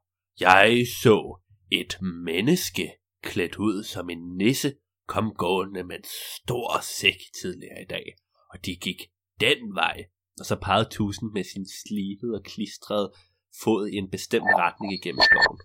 Jeg 0.41 0.87
så 1.03 1.39
et 1.73 1.99
menneske 2.25 2.93
klædt 3.23 3.57
ud 3.57 3.85
som 3.85 4.11
en 4.11 4.37
nisse 4.37 4.75
kom 5.07 5.35
gående 5.35 5.85
med 5.85 5.97
en 5.97 6.05
stor 6.37 6.81
sæk 6.83 7.21
tidligere 7.43 7.83
i 7.83 7.87
dag. 7.91 8.07
Og 8.53 8.67
de 8.67 8.77
gik 8.77 9.01
den 9.41 9.75
vej. 9.75 10.05
Og 10.41 10.47
så 10.47 10.57
pegede 10.57 10.89
tusen 10.91 11.33
med 11.33 11.45
sin 11.45 11.67
slibede 11.79 12.35
og 12.39 12.45
klistrede 12.45 13.13
fod 13.63 13.89
i 13.89 13.97
en 13.97 14.11
bestemt 14.11 14.51
retning 14.65 14.93
igennem 14.93 15.23
skoven. 15.29 15.59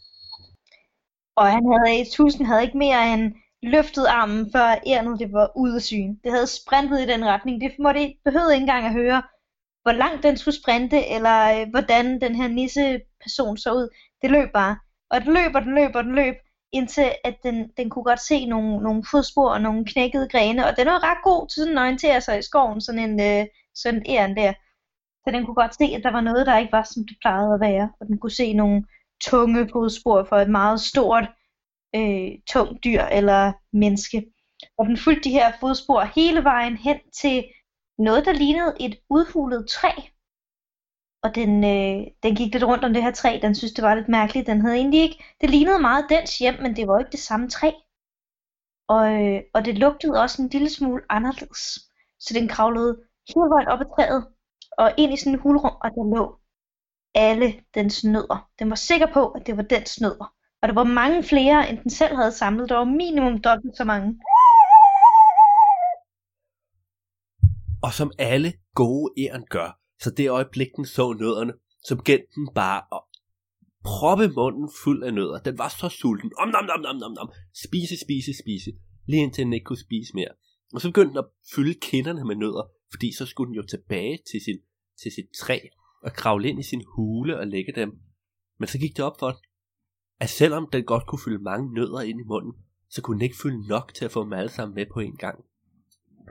Og 1.36 1.48
han 1.56 1.64
havde, 1.72 2.10
tusind 2.12 2.48
havde 2.48 2.64
ikke 2.64 2.78
mere 2.78 3.14
end 3.14 3.34
løftede 3.74 4.10
armen, 4.10 4.52
før 4.52 4.68
ærnet 4.88 5.20
det 5.20 5.30
var 5.34 5.52
ude 5.58 5.76
af 5.76 5.82
syn. 5.82 6.12
Det 6.24 6.32
havde 6.32 6.48
sprintet 6.48 7.00
i 7.02 7.12
den 7.14 7.26
retning. 7.26 7.62
Det 7.62 7.72
måtte, 7.80 8.14
behøvede 8.26 8.54
ikke 8.54 8.64
engang 8.64 8.86
at 8.86 8.94
høre, 8.94 9.24
hvor 9.86 9.92
langt 9.92 10.24
den 10.24 10.38
skulle 10.38 10.56
sprinte, 10.62 11.08
eller 11.08 11.62
øh, 11.62 11.70
hvordan 11.70 12.22
den 12.22 12.36
her 12.36 12.48
nisse 12.48 13.02
person 13.24 13.58
så 13.58 13.74
ud. 13.74 13.90
Det 14.22 14.32
løb 14.32 14.50
bare. 14.54 14.78
Og 15.10 15.22
den 15.22 15.34
løb, 15.34 15.56
og 15.56 15.62
den 15.62 15.76
løb, 15.76 15.96
og 15.96 16.04
den 16.04 16.16
løb, 16.16 16.36
indtil 16.72 17.12
at 17.24 17.36
den, 17.44 17.72
den 17.78 17.90
kunne 17.90 18.04
godt 18.04 18.20
se 18.20 18.46
nogle, 18.46 18.84
nogle 18.84 19.04
fodspor 19.12 19.50
og 19.50 19.62
nogle 19.62 19.86
knækkede 19.86 20.30
grene, 20.30 20.66
og 20.68 20.78
den 20.78 20.88
var 20.88 21.04
ret 21.12 21.24
god 21.24 21.48
til 21.48 21.62
sådan 21.62 21.78
at 21.78 21.82
orientere 21.82 22.22
sig 22.22 22.40
i 22.40 22.42
skoven, 22.42 22.82
sådan 22.82 23.10
en 23.10 23.20
øh, 23.20 23.46
sådan 23.76 24.04
æren 24.10 24.36
der. 24.38 24.54
Så 25.24 25.32
den 25.34 25.46
kunne 25.46 25.56
godt 25.56 25.76
se, 25.76 25.84
at 25.84 26.04
der 26.04 26.12
var 26.12 26.22
noget, 26.22 26.46
der 26.46 26.58
ikke 26.58 26.72
var, 26.72 26.84
som 26.84 27.08
det 27.08 27.18
plejede 27.22 27.54
at 27.54 27.60
være, 27.60 27.90
og 28.00 28.08
den 28.08 28.18
kunne 28.18 28.32
se 28.42 28.54
nogle 28.54 28.84
tunge 29.24 29.70
fodspor 29.74 30.24
for 30.30 30.38
et 30.38 30.50
meget 30.50 30.82
stort, 30.82 31.28
øh, 31.96 32.30
tungt 32.48 32.84
dyr 32.84 33.02
eller 33.02 33.54
menneske. 33.74 34.26
Og 34.78 34.86
den 34.86 34.98
fulgte 34.98 35.30
de 35.30 35.34
her 35.34 35.52
fodspor 35.60 36.02
hele 36.04 36.44
vejen 36.44 36.78
hen 36.78 36.98
til 37.22 37.44
noget, 37.98 38.26
der 38.26 38.34
lignede 38.34 38.76
et 38.80 39.00
udhulet 39.10 39.68
træ. 39.70 39.92
Og 41.24 41.36
den, 41.36 41.64
øh, 41.64 42.08
den 42.24 42.36
gik 42.36 42.54
lidt 42.54 42.64
rundt 42.64 42.86
om 42.86 42.94
det 42.94 43.04
her 43.04 43.12
træ. 43.12 43.40
Den 43.42 43.56
synes, 43.56 43.74
det 43.74 43.84
var 43.84 43.96
lidt 43.96 44.10
mærkeligt. 44.10 44.48
Den 44.48 44.62
havde 44.62 44.76
egentlig 44.76 45.02
ikke... 45.02 45.24
Det 45.42 45.50
lignede 45.50 45.80
meget 45.80 46.06
dens 46.10 46.38
hjem, 46.38 46.56
men 46.62 46.76
det 46.76 46.88
var 46.88 47.00
ikke 47.00 47.12
det 47.12 47.20
samme 47.20 47.50
træ. 47.50 47.72
Og, 48.88 49.24
øh, 49.24 49.42
og 49.54 49.66
det 49.66 49.78
lugtede 49.78 50.22
også 50.22 50.42
en 50.42 50.50
lille 50.50 50.70
smule 50.70 51.04
anderledes. 51.10 51.62
Så 52.20 52.34
den 52.34 52.48
kravlede 52.48 52.98
helt 53.28 53.52
højt 53.54 53.68
op 53.68 53.82
ad 53.82 53.86
træet 53.96 54.28
og 54.78 54.94
ind 54.98 55.14
i 55.14 55.18
sådan 55.18 55.34
en 55.34 55.40
hulrum, 55.40 55.76
og 55.84 55.90
der 55.96 56.16
lå 56.16 56.40
alle 57.16 57.54
dens 57.74 58.04
nødder. 58.04 58.50
Den 58.60 58.70
var 58.70 58.76
sikker 58.76 59.08
på, 59.14 59.28
at 59.28 59.48
det 59.48 59.58
var 59.58 59.64
dens 59.64 60.02
nødder. 60.02 60.34
Og 60.62 60.68
der 60.68 60.74
var 60.74 60.84
mange 60.84 61.24
flere, 61.24 61.70
end 61.70 61.78
den 61.80 61.90
selv 61.90 62.16
havde 62.16 62.32
samlet. 62.32 62.70
Der 62.70 62.76
var 62.76 62.84
minimum 62.84 63.42
dobbelt 63.42 63.78
så 63.78 63.84
mange. 63.84 64.20
Og 67.86 67.94
som 67.94 68.12
alle 68.18 68.54
gode 68.76 69.14
æren 69.24 69.46
gør, 69.50 69.80
så 70.04 70.10
det 70.18 70.30
øjeblik, 70.30 70.68
den 70.76 70.86
så 70.86 71.14
nødderne, 71.14 71.54
så 71.88 71.96
begyndte 71.96 72.28
den 72.36 72.48
bare 72.56 72.82
at 72.96 73.02
proppe 73.84 74.28
munden 74.28 74.70
fuld 74.84 75.04
af 75.04 75.14
nødder. 75.14 75.40
Den 75.40 75.58
var 75.58 75.70
så 75.80 75.90
sulten. 75.90 76.32
Om, 76.42 76.48
nom, 76.48 76.66
nom, 76.66 76.80
nom, 76.80 76.96
nom, 76.96 77.12
nom. 77.12 77.30
Spise, 77.66 77.96
spise, 78.06 78.32
spise. 78.44 78.72
Lige 79.06 79.24
indtil 79.24 79.44
den 79.46 79.54
ikke 79.54 79.64
kunne 79.64 79.86
spise 79.88 80.12
mere. 80.16 80.34
Og 80.74 80.82
så 80.82 80.88
begyndte 80.90 81.10
den 81.10 81.18
at 81.18 81.30
fylde 81.56 81.74
kinderne 81.74 82.24
med 82.26 82.36
nødder, 82.36 82.66
fordi 82.92 83.16
så 83.18 83.26
skulle 83.26 83.48
den 83.50 83.56
jo 83.56 83.66
tilbage 83.74 84.20
til, 84.32 84.40
sin, 84.46 84.60
til 85.02 85.12
sit 85.12 85.30
træ 85.42 85.60
og 86.04 86.14
kravle 86.14 86.50
ind 86.50 86.60
i 86.60 86.70
sin 86.72 86.84
hule 86.96 87.40
og 87.40 87.48
lægge 87.48 87.74
dem. 87.76 87.90
Men 88.60 88.68
så 88.68 88.78
gik 88.80 88.98
det 88.98 89.06
op 89.06 89.20
for 89.20 89.30
den, 89.32 89.42
at 90.20 90.30
selvom 90.30 90.70
den 90.74 90.84
godt 90.84 91.08
kunne 91.08 91.24
fylde 91.26 91.44
mange 91.44 91.74
nødder 91.74 92.02
ind 92.02 92.20
i 92.20 92.30
munden, 92.32 92.54
så 92.90 93.02
kunne 93.02 93.16
den 93.16 93.28
ikke 93.28 93.42
fylde 93.44 93.68
nok 93.68 93.94
til 93.94 94.06
at 94.06 94.12
få 94.12 94.24
dem 94.24 94.34
alle 94.34 94.52
sammen 94.52 94.76
med 94.76 94.86
på 94.94 95.00
en 95.00 95.18
gang. 95.18 95.46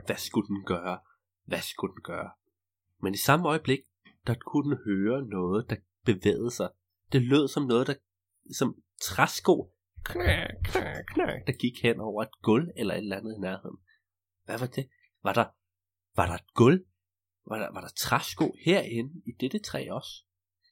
Hvad 0.05 0.17
skulle 0.17 0.47
den 0.47 0.63
gøre? 0.65 0.97
Hvad 1.45 1.61
skulle 1.61 1.93
den 1.93 2.03
gøre? 2.03 2.31
Men 3.01 3.13
i 3.13 3.17
samme 3.17 3.47
øjeblik, 3.47 3.79
der 4.27 4.35
kunne 4.45 4.69
den 4.69 4.83
høre 4.85 5.21
noget, 5.27 5.69
der 5.69 5.75
bevægede 6.05 6.51
sig. 6.51 6.69
Det 7.11 7.21
lød 7.21 7.47
som 7.47 7.63
noget, 7.63 7.87
der 7.87 7.93
som 8.57 8.75
træsko, 9.01 9.73
knæ, 10.03 10.45
knæ, 10.63 10.93
knæ, 11.13 11.23
der 11.47 11.53
gik 11.59 11.83
hen 11.83 11.99
over 11.99 12.23
et 12.23 12.41
gulv 12.41 12.67
eller 12.75 12.93
et 12.93 12.97
eller 12.97 13.17
andet 13.17 13.35
i 13.37 13.39
nærheden. 13.39 13.77
Hvad 14.45 14.59
var 14.59 14.67
det? 14.67 14.89
Var 15.23 15.33
der, 15.33 15.45
var 16.15 16.25
der 16.25 16.33
et 16.33 16.53
gulv? 16.53 16.85
Var 17.47 17.57
der, 17.57 17.73
var 17.73 17.81
der 17.81 17.89
træsko 17.97 18.55
herinde 18.65 19.21
i 19.25 19.31
dette 19.39 19.59
træ 19.59 19.87
også? 19.91 20.23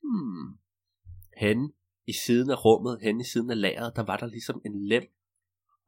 Hmm. 0.04 0.60
Hen 1.38 1.74
i 2.06 2.14
siden 2.26 2.50
af 2.50 2.66
rummet, 2.66 3.00
hen 3.02 3.22
i 3.22 3.24
siden 3.24 3.50
af 3.50 3.62
lageret, 3.62 3.96
der 3.96 4.04
var 4.04 4.18
der 4.18 4.26
ligesom 4.26 4.62
en 4.66 4.88
lem. 4.88 5.04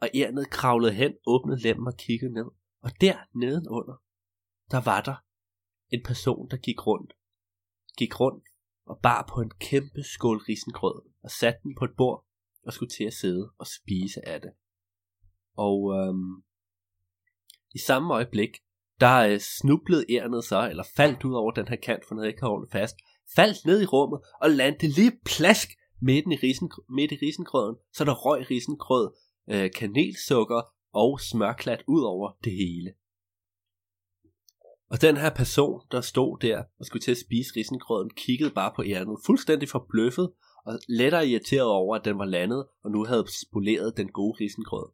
Og 0.01 0.09
ærnet 0.15 0.49
kravlede 0.49 0.93
hen, 0.93 1.13
åbnede 1.25 1.61
lemmen 1.61 1.87
og 1.87 1.97
kiggede 1.97 2.33
ned. 2.33 2.45
Og 2.81 2.91
der 3.01 3.17
nedenunder, 3.33 4.01
der 4.71 4.81
var 4.81 5.01
der 5.01 5.15
en 5.89 6.03
person, 6.05 6.49
der 6.51 6.57
gik 6.57 6.87
rundt. 6.87 7.13
Gik 7.97 8.19
rundt 8.19 8.45
og 8.85 8.99
bar 9.03 9.31
på 9.33 9.41
en 9.41 9.51
kæmpe 9.59 10.03
skål 10.03 10.37
risengrød 10.37 11.01
og 11.23 11.31
satte 11.31 11.59
den 11.63 11.75
på 11.79 11.85
et 11.85 11.95
bord 11.97 12.25
og 12.65 12.73
skulle 12.73 12.89
til 12.89 13.03
at 13.03 13.13
sidde 13.13 13.51
og 13.57 13.67
spise 13.67 14.27
af 14.27 14.41
det. 14.41 14.51
Og 15.53 15.93
øhm, 15.97 16.43
i 17.73 17.79
samme 17.87 18.13
øjeblik, 18.13 18.57
der 18.99 19.17
øh, 19.17 19.39
snublede 19.39 20.05
ærnet 20.09 20.43
så, 20.43 20.69
eller 20.69 20.83
faldt 20.95 21.23
ud 21.23 21.33
over 21.33 21.51
den 21.51 21.67
her 21.67 21.75
kant, 21.75 22.05
for 22.07 22.15
noget 22.15 22.27
ikke 22.27 22.41
holdt 22.41 22.71
fast, 22.71 22.95
faldt 23.35 23.65
ned 23.65 23.81
i 23.81 23.85
rummet 23.85 24.19
og 24.41 24.49
landede 24.49 24.87
lige 24.87 25.19
plask 25.25 25.69
midt 26.01 26.25
i, 26.27 26.35
risen, 26.43 26.71
midt 26.89 27.11
i 27.11 27.15
risengrøden, 27.15 27.75
så 27.93 28.05
der 28.05 28.13
røg 28.13 28.49
risengrød, 28.49 29.15
øh, 29.49 29.71
kanelsukker 29.71 30.61
og 30.93 31.19
smørklat 31.19 31.83
ud 31.87 32.03
over 32.03 32.31
det 32.43 32.51
hele. 32.51 32.93
Og 34.89 35.01
den 35.01 35.17
her 35.17 35.29
person, 35.29 35.81
der 35.91 36.01
stod 36.01 36.39
der 36.39 36.63
og 36.79 36.85
skulle 36.85 37.01
til 37.01 37.11
at 37.11 37.17
spise 37.17 37.55
risengrøden, 37.55 38.09
kiggede 38.09 38.51
bare 38.51 38.71
på 38.75 38.83
ærnet, 38.85 39.17
fuldstændig 39.25 39.69
forbløffet 39.69 40.31
og 40.65 40.79
lettere 40.87 41.27
irriteret 41.27 41.67
over, 41.67 41.95
at 41.95 42.05
den 42.05 42.17
var 42.17 42.25
landet 42.25 42.65
og 42.83 42.91
nu 42.91 43.05
havde 43.05 43.25
spoleret 43.41 43.97
den 43.97 44.11
gode 44.11 44.37
risengrød. 44.39 44.89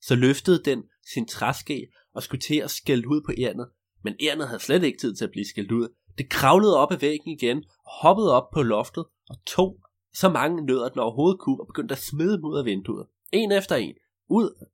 Så 0.00 0.14
løftede 0.14 0.62
den 0.64 0.82
sin 1.14 1.26
træske 1.26 1.88
og 2.14 2.22
skulle 2.22 2.40
til 2.40 2.56
at 2.56 2.70
skælde 2.70 3.08
ud 3.08 3.22
på 3.26 3.32
ærnet, 3.38 3.68
men 4.04 4.14
ærnet 4.20 4.48
havde 4.48 4.62
slet 4.62 4.82
ikke 4.82 4.98
tid 4.98 5.14
til 5.14 5.24
at 5.24 5.30
blive 5.30 5.46
skældt 5.46 5.72
ud. 5.72 5.88
Det 6.18 6.28
kravlede 6.28 6.76
op 6.78 6.92
ad 6.92 6.96
væggen 6.98 7.30
igen, 7.30 7.56
og 7.58 7.92
hoppede 8.02 8.34
op 8.34 8.50
på 8.50 8.62
loftet 8.62 9.04
og 9.28 9.36
tog 9.46 9.80
så 10.14 10.28
mange 10.28 10.66
nødder, 10.66 10.88
den 10.88 10.98
overhovedet 10.98 11.40
kunne, 11.40 11.60
og 11.60 11.66
begyndte 11.66 11.92
at 11.92 11.98
smide 11.98 12.36
dem 12.36 12.44
ud 12.44 12.58
af 12.58 12.64
vinduet. 12.64 13.06
En 13.32 13.52
efter 13.52 13.76
en. 13.76 13.94
Ud. 14.28 14.66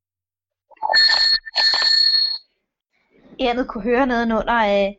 Ærnet 3.40 3.68
kunne 3.68 3.83
høre 3.83 4.07
nedenunder 4.07 4.87
øh, 4.87 4.95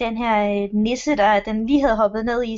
den 0.00 0.16
her 0.16 0.34
øh, 0.52 0.68
nisse, 0.74 1.16
der 1.16 1.40
den 1.40 1.66
lige 1.66 1.82
havde 1.82 1.96
hoppet 1.96 2.24
ned 2.24 2.42
i. 2.42 2.54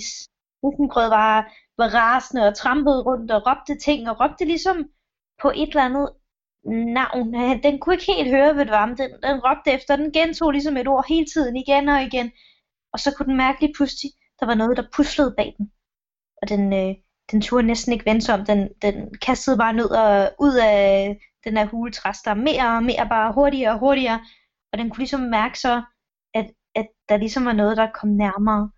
Rissengrød 0.65 1.09
var, 1.09 1.53
var 1.79 1.89
rasende 1.95 2.49
og 2.49 2.57
trampede 2.57 3.03
rundt 3.03 3.31
og 3.31 3.43
råbte 3.47 3.79
ting, 3.79 4.11
og 4.11 4.21
råbte 4.21 4.45
ligesom 4.45 4.77
på 5.43 5.53
et 5.55 5.69
eller 5.69 5.85
andet 5.85 6.09
navn. 6.99 7.35
Øh, 7.35 7.63
den 7.63 7.79
kunne 7.79 7.95
ikke 7.95 8.13
helt 8.13 8.31
høre, 8.31 8.53
hvad 8.53 8.65
det 8.65 8.73
var, 8.73 8.87
men 8.87 8.97
den, 8.99 9.11
den 9.11 9.41
råbte 9.47 9.73
efter. 9.73 9.97
Den 9.97 10.13
gentog 10.13 10.51
ligesom 10.51 10.77
et 10.77 10.89
ord 10.89 11.05
hele 11.09 11.27
tiden, 11.27 11.57
igen 11.57 11.89
og 11.89 12.03
igen. 12.03 12.33
Og 12.93 13.01
så 13.01 13.15
kunne 13.15 13.27
den 13.27 13.37
mærke 13.37 13.61
lige 13.61 13.75
pludselig, 13.77 14.11
der 14.41 14.47
var 14.47 14.55
noget, 14.55 14.77
der 14.77 14.93
puslede 14.97 15.35
bag 15.37 15.55
den. 15.59 15.73
Og 16.43 16.49
den, 16.49 16.73
øh, 16.73 16.95
den 17.31 17.41
turde 17.41 17.67
næsten 17.67 17.93
ikke 17.93 18.07
vende 18.07 18.23
sig 18.23 18.35
om. 18.35 18.45
Den, 18.45 18.69
den 18.83 19.19
kastede 19.19 19.57
bare 19.59 19.73
ned 19.73 19.91
og 19.91 20.33
ud 20.41 20.55
af 20.63 21.09
øh, 21.11 21.17
den 21.45 21.57
her 21.57 21.67
huletræs, 21.67 22.19
der 22.19 22.35
mere 22.35 22.77
og 22.77 22.83
mere 22.83 23.07
bare 23.09 23.33
hurtigere 23.33 23.73
og 23.73 23.79
hurtigere. 23.79 24.21
Og 24.75 24.79
den 24.79 24.91
kunne 24.91 24.99
ligesom 24.99 25.21
mærke 25.21 25.59
så, 25.59 25.83
at, 26.35 26.51
at 26.75 26.87
der 27.09 27.17
ligesom 27.17 27.45
var 27.45 27.53
noget, 27.53 27.77
der 27.77 27.91
kom 27.95 28.09
nærmere 28.09 28.71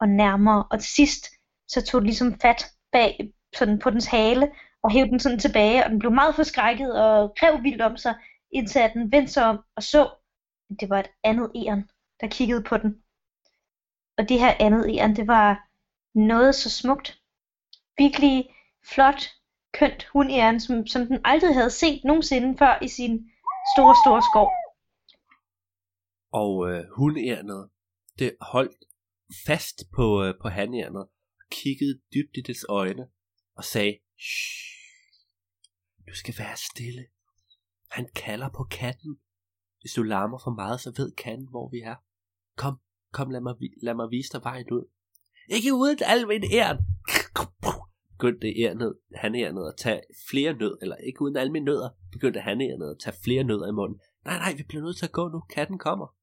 og 0.00 0.08
nærmere. 0.08 0.64
Og 0.70 0.80
til 0.80 0.90
sidst, 0.90 1.26
så 1.68 1.84
tog 1.84 2.00
det 2.00 2.06
ligesom 2.06 2.40
fat 2.40 2.66
bag 2.92 3.32
sådan 3.56 3.78
på 3.78 3.90
dens 3.90 4.06
hale, 4.06 4.52
og 4.82 4.90
hævde 4.90 5.10
den 5.10 5.20
sådan 5.20 5.38
tilbage, 5.38 5.84
og 5.84 5.90
den 5.90 5.98
blev 5.98 6.12
meget 6.12 6.34
forskrækket 6.34 7.02
og 7.02 7.34
rev 7.42 7.62
vildt 7.62 7.82
om 7.82 7.96
sig, 7.96 8.14
indtil 8.52 8.78
at 8.78 8.92
den 8.94 9.12
vendte 9.12 9.32
sig 9.32 9.44
om 9.44 9.58
og 9.76 9.82
så, 9.82 10.04
at 10.70 10.76
det 10.80 10.90
var 10.90 11.00
et 11.00 11.10
andet 11.24 11.50
æren, 11.54 11.90
der 12.20 12.26
kiggede 12.26 12.62
på 12.62 12.76
den. 12.76 13.02
Og 14.18 14.28
det 14.28 14.40
her 14.40 14.54
andet 14.60 14.86
æren, 14.88 15.16
det 15.16 15.26
var 15.26 15.68
noget 16.14 16.54
så 16.54 16.70
smukt, 16.70 17.18
virkelig 17.98 18.54
flot, 18.84 19.22
kønt 19.74 20.04
hundæren, 20.12 20.60
som, 20.60 20.86
som 20.86 21.06
den 21.06 21.20
aldrig 21.24 21.54
havde 21.54 21.70
set 21.70 22.04
nogensinde 22.04 22.58
før 22.58 22.78
i 22.82 22.88
sin 22.88 23.30
store, 23.76 23.94
store 24.04 24.22
skov. 24.32 24.63
Og 26.42 26.70
øh, 26.70 26.84
hundærnet, 26.96 27.70
det 28.18 28.36
holdt 28.40 28.84
fast 29.46 29.82
på, 29.96 30.24
øh, 30.24 30.34
på 30.42 30.48
handærnet, 30.48 31.08
kiggede 31.50 32.00
dybt 32.14 32.36
i 32.36 32.40
dets 32.40 32.64
øjne 32.68 33.08
og 33.56 33.64
sagde, 33.64 33.98
Shh, 34.18 34.74
du 36.08 36.14
skal 36.14 36.34
være 36.38 36.56
stille. 36.56 37.04
Han 37.90 38.08
kalder 38.14 38.48
på 38.48 38.64
katten. 38.64 39.18
Hvis 39.80 39.92
du 39.92 40.02
larmer 40.02 40.38
for 40.44 40.50
meget, 40.50 40.80
så 40.80 40.92
ved 40.96 41.12
katten, 41.12 41.48
hvor 41.50 41.68
vi 41.68 41.80
er. 41.80 41.94
Kom, 42.56 42.80
kom, 43.12 43.30
lad 43.30 43.40
mig, 43.40 43.54
lad 43.82 43.94
mig 43.94 44.10
vise 44.10 44.32
dig 44.32 44.40
vejen 44.44 44.70
ud. 44.70 44.84
Ikke 45.48 45.74
uden 45.74 45.98
almen 46.06 46.44
æren. 46.52 46.78
Begyndte 48.10 48.60
ærnet, 48.62 48.98
han 49.14 49.34
ærnet 49.34 49.68
at 49.68 49.74
tage 49.76 50.00
flere 50.30 50.52
nød, 50.52 50.78
eller 50.82 50.96
ikke 50.96 51.22
uden 51.22 51.36
almen 51.36 51.64
nødder, 51.64 51.90
begyndte 52.12 52.40
han 52.40 52.60
ærnet 52.60 52.90
at 52.90 52.98
tage 52.98 53.16
flere 53.24 53.44
nødder 53.44 53.68
i 53.68 53.72
munden. 53.72 54.00
Nej, 54.24 54.38
nej, 54.38 54.54
vi 54.56 54.62
bliver 54.62 54.82
nødt 54.82 54.96
til 54.96 55.06
at 55.06 55.12
gå 55.12 55.28
nu. 55.28 55.40
Katten 55.40 55.78
kommer. 55.78 56.14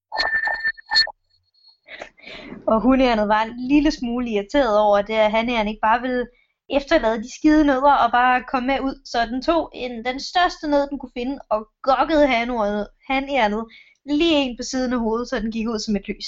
Og 2.67 2.81
hundeærnet 2.81 3.27
var 3.27 3.41
en 3.43 3.67
lille 3.67 3.91
smule 3.91 4.29
irriteret 4.29 4.79
over, 4.79 4.97
at 4.97 5.31
han 5.31 5.67
ikke 5.67 5.79
bare 5.81 6.01
ville 6.01 6.25
efterlade 6.69 7.23
de 7.23 7.35
skide 7.37 7.65
nødder 7.65 7.93
og 7.93 8.11
bare 8.11 8.43
komme 8.51 8.67
med 8.67 8.79
ud. 8.79 9.01
Så 9.05 9.25
den 9.25 9.41
tog 9.41 9.71
en, 9.73 10.05
den 10.05 10.19
største 10.19 10.67
nød, 10.67 10.89
den 10.89 10.99
kunne 10.99 11.17
finde, 11.17 11.39
og 11.49 11.67
gokkede 11.83 12.27
hanordet, 12.27 12.87
hanærnet 13.09 13.65
lige 14.05 14.35
en 14.35 14.57
på 14.57 14.63
siden 14.63 14.93
af 14.93 14.99
hovedet, 14.99 15.29
så 15.29 15.39
den 15.39 15.51
gik 15.51 15.67
ud 15.67 15.79
som 15.79 15.95
et 15.95 16.07
lys. 16.07 16.27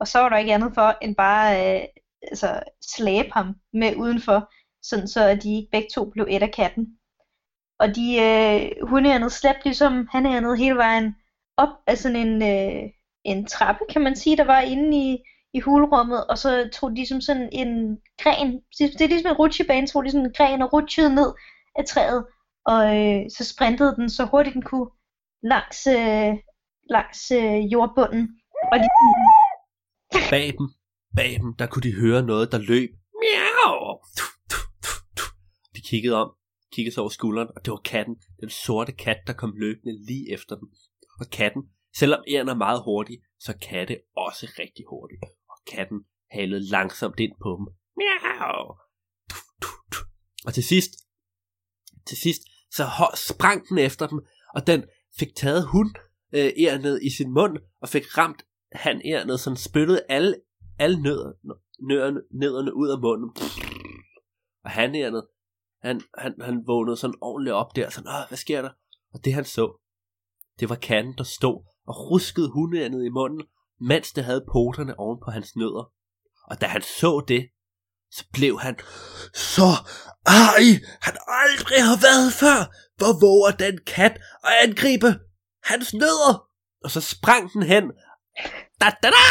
Og 0.00 0.08
så 0.08 0.18
var 0.18 0.28
der 0.28 0.36
ikke 0.36 0.54
andet 0.54 0.74
for, 0.74 0.98
end 1.02 1.16
bare 1.16 1.76
øh, 1.76 1.82
altså, 2.22 2.62
slæbe 2.96 3.28
ham 3.32 3.54
med 3.72 3.96
udenfor, 3.96 4.52
sådan 4.82 5.08
så 5.08 5.24
at 5.28 5.42
de 5.42 5.56
ikke 5.56 5.68
begge 5.72 5.88
to 5.94 6.10
blev 6.10 6.26
et 6.30 6.42
af 6.42 6.52
katten. 6.52 6.86
Og 7.78 7.96
de 7.96 8.06
øh, 8.22 8.88
hundeærnet 8.88 9.32
slæbte 9.32 9.64
ligesom 9.64 10.08
hanærnet 10.12 10.58
hele 10.58 10.76
vejen 10.76 11.14
op 11.56 11.68
af 11.86 11.98
sådan 11.98 12.26
en, 12.26 12.42
øh, 12.42 12.90
en 13.24 13.46
trappe, 13.46 13.84
kan 13.90 14.02
man 14.02 14.16
sige, 14.16 14.36
der 14.36 14.44
var 14.44 14.60
inde 14.60 14.96
i, 14.96 15.18
i 15.54 15.60
hulrummet, 15.60 16.26
og 16.26 16.38
så 16.38 16.68
tog 16.72 16.96
de 16.96 17.06
som 17.06 17.20
sådan 17.20 17.48
en 17.52 17.98
gren, 18.22 18.60
det 18.78 19.00
er 19.00 19.08
ligesom 19.08 19.30
en 19.30 19.36
rutsjebane, 19.36 19.86
tog 19.86 20.04
de 20.04 20.10
sådan 20.10 20.26
en 20.26 20.32
gren 20.32 20.62
og 20.62 20.72
rutsjede 20.72 21.14
ned 21.14 21.32
af 21.78 21.84
træet, 21.84 22.26
og 22.66 22.80
øh, 22.98 23.22
så 23.36 23.44
sprintede 23.44 23.96
den 23.96 24.10
så 24.10 24.24
hurtigt 24.24 24.54
den 24.54 24.62
kunne 24.62 24.90
langs, 25.42 25.86
øh, 25.86 26.32
langs 26.90 27.30
øh, 27.30 27.72
jordbunden. 27.72 28.28
Og 28.72 28.78
de... 28.78 28.86
Bag 30.30 30.46
dem, 30.58 30.68
bag 31.16 31.32
dem, 31.42 31.54
der 31.58 31.66
kunne 31.66 31.82
de 31.82 31.94
høre 31.94 32.22
noget, 32.22 32.52
der 32.52 32.58
løb. 32.58 32.90
Miau! 33.20 33.98
De 35.76 35.80
kiggede 35.90 36.16
om, 36.22 36.30
kiggede 36.72 36.94
sig 36.94 37.00
over 37.00 37.10
skulderen, 37.10 37.48
og 37.56 37.64
det 37.64 37.70
var 37.70 37.80
katten, 37.84 38.16
den 38.40 38.50
sorte 38.50 38.92
kat, 38.92 39.20
der 39.26 39.32
kom 39.32 39.52
løbende 39.56 40.06
lige 40.06 40.32
efter 40.32 40.56
dem. 40.56 40.68
Og 41.20 41.26
katten, 41.32 41.62
selvom 41.96 42.22
æren 42.28 42.48
er 42.48 42.54
meget 42.54 42.82
hurtig, 42.84 43.18
så 43.40 43.52
kan 43.68 43.88
det 43.88 44.00
også 44.16 44.46
rigtig 44.58 44.84
hurtigt. 44.90 45.22
Katten 45.70 46.00
halede 46.30 46.70
langsomt 46.70 47.20
ind 47.20 47.32
på 47.42 47.50
dem. 47.58 47.66
Miau! 47.96 48.76
Og 50.46 50.54
til 50.54 50.64
sidst, 50.64 50.90
til 52.06 52.16
sidst, 52.16 52.42
så 52.70 52.84
sprang 53.14 53.68
den 53.68 53.78
efter 53.78 54.06
dem, 54.06 54.20
og 54.54 54.66
den 54.66 54.84
fik 55.18 55.34
taget 55.36 55.66
hun 55.66 55.94
øh, 56.32 56.52
ned 56.82 57.00
i 57.02 57.10
sin 57.10 57.30
mund, 57.30 57.56
og 57.80 57.88
fik 57.88 58.18
ramt 58.18 58.42
han 58.72 59.02
ned, 59.26 59.38
så 59.38 59.54
spyttede 59.54 60.02
alle, 60.08 60.34
alle 60.78 61.02
nødder, 61.02 61.32
nødderne, 61.88 62.20
nødderne 62.30 62.74
ud 62.74 62.88
af 62.88 63.00
munden. 63.00 63.30
Og 64.64 64.70
han 64.70 64.90
ned, 64.90 65.22
han, 65.82 66.00
han, 66.18 66.34
han 66.40 66.66
vågnede 66.66 66.96
sådan 66.96 67.18
ordentligt 67.20 67.54
op 67.54 67.76
der, 67.76 67.90
sådan, 67.90 68.08
Åh, 68.08 68.28
hvad 68.28 68.38
sker 68.38 68.62
der? 68.62 68.70
Og 69.12 69.24
det 69.24 69.34
han 69.34 69.44
så, 69.44 69.80
det 70.60 70.68
var 70.68 70.74
katten, 70.74 71.14
der 71.18 71.24
stod 71.24 71.64
og 71.86 72.10
ruskede 72.10 72.50
hundeærnet 72.50 73.04
i 73.04 73.08
munden, 73.08 73.46
mens 73.80 74.12
det 74.12 74.24
havde 74.24 74.44
poterne 74.52 74.98
oven 74.98 75.18
på 75.24 75.30
hans 75.30 75.56
nødder. 75.56 75.92
Og 76.50 76.60
da 76.60 76.66
han 76.66 76.82
så 76.82 77.24
det, 77.28 77.48
så 78.12 78.24
blev 78.32 78.60
han 78.60 78.76
så 79.34 79.70
ej, 80.26 80.64
han 81.00 81.16
aldrig 81.42 81.82
har 81.90 81.98
været 82.08 82.32
før. 82.32 82.58
Hvor 82.96 83.12
våger 83.26 83.52
den 83.56 83.78
kat 83.86 84.20
at 84.44 84.52
angribe 84.62 85.06
hans 85.64 85.94
nødder? 85.94 86.46
Og 86.84 86.90
så 86.90 87.00
sprang 87.00 87.52
den 87.52 87.62
hen, 87.62 87.84
da, 88.80 88.86
da, 89.02 89.08
da, 89.10 89.24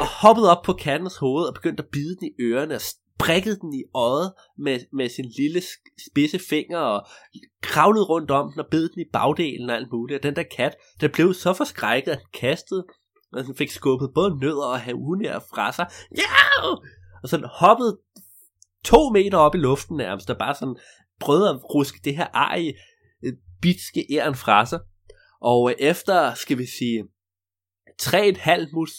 og 0.00 0.06
hoppede 0.06 0.50
op 0.50 0.62
på 0.64 0.72
kattens 0.72 1.16
hoved 1.16 1.44
og 1.46 1.54
begyndte 1.54 1.82
at 1.82 1.88
bide 1.92 2.16
den 2.16 2.26
i 2.28 2.42
ørerne 2.42 2.74
og 2.74 2.80
prikkede 3.18 3.60
den 3.60 3.74
i 3.74 3.82
øjet 3.94 4.32
med, 4.58 4.80
med 4.92 5.08
sin 5.08 5.32
lille 5.38 5.62
spidse 6.10 6.38
finger 6.38 6.78
og 6.78 7.06
kravlede 7.62 8.04
rundt 8.04 8.30
om 8.30 8.52
den 8.52 8.60
og 8.60 8.66
bed 8.70 8.88
den 8.88 9.00
i 9.00 9.10
bagdelen 9.12 9.70
og 9.70 9.76
alt 9.76 9.92
muligt. 9.92 10.16
Og 10.16 10.22
den 10.22 10.36
der 10.36 10.42
kat, 10.56 10.76
der 11.00 11.08
blev 11.08 11.34
så 11.34 11.52
forskrækket, 11.52 12.12
at 12.12 12.18
den 12.18 12.40
kastede, 12.40 12.84
og 13.32 13.44
den 13.44 13.56
fik 13.56 13.70
skubbet 13.70 14.10
både 14.14 14.38
nødder 14.38 14.66
og 14.66 14.80
havunær 14.80 15.38
fra 15.38 15.72
sig. 15.72 15.86
Ja! 16.16 16.62
Og 17.22 17.28
så 17.28 17.48
hoppede 17.52 17.98
to 18.84 19.10
meter 19.10 19.38
op 19.38 19.54
i 19.54 19.58
luften 19.58 19.96
nærmest, 19.96 20.30
og 20.30 20.38
bare 20.38 20.54
sådan 20.54 20.76
prøvede 21.20 21.50
at 21.50 21.74
ruske 21.74 22.00
det 22.04 22.16
her 22.16 22.26
ej 22.26 22.72
øh, 23.24 23.32
bitske 23.62 24.06
æren 24.10 24.34
fra 24.34 24.66
sig. 24.66 24.80
Og 25.40 25.70
øh, 25.70 25.76
efter, 25.78 26.34
skal 26.34 26.58
vi 26.58 26.66
sige, 26.66 27.04
3,5 28.02 28.74
mus, 28.74 28.90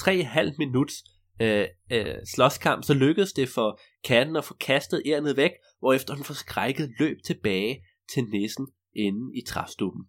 3,5 0.00 0.54
minuts 0.58 0.94
øh, 1.40 1.66
øh, 1.92 2.16
slåskamp, 2.34 2.84
så 2.84 2.94
lykkedes 2.94 3.32
det 3.32 3.48
for 3.48 3.80
katten 4.04 4.36
at 4.36 4.44
få 4.44 4.54
kastet 4.54 5.02
ærnet 5.06 5.36
væk, 5.36 5.50
hvorefter 5.78 6.14
hun 6.14 6.24
forskrækket 6.24 6.90
løb 6.98 7.16
tilbage 7.26 7.84
til 8.14 8.24
næsen 8.24 8.66
inde 8.96 9.38
i 9.38 9.42
træstuben. 9.46 10.04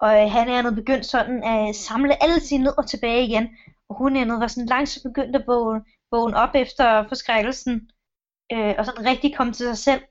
Og 0.00 0.22
øh, 0.22 0.30
han 0.30 0.48
er 0.48 0.70
begyndt 0.70 1.06
sådan 1.06 1.44
at 1.44 1.76
samle 1.76 2.22
alle 2.22 2.40
sine 2.40 2.64
nødder 2.64 2.82
tilbage 2.82 3.26
igen, 3.26 3.48
og 3.88 3.96
hun 3.96 4.16
er 4.16 4.38
var 4.38 4.46
sådan 4.46 4.66
langsomt 4.66 5.02
begyndt 5.02 5.36
at 5.36 5.46
vågne, 5.46 5.84
vågne 6.12 6.36
op 6.36 6.54
efter 6.54 7.08
forskrækkelsen, 7.08 7.90
øh, 8.52 8.74
og 8.78 8.86
sådan 8.86 9.06
rigtig 9.06 9.36
komme 9.36 9.52
til 9.52 9.66
sig 9.66 9.78
selv. 9.78 10.02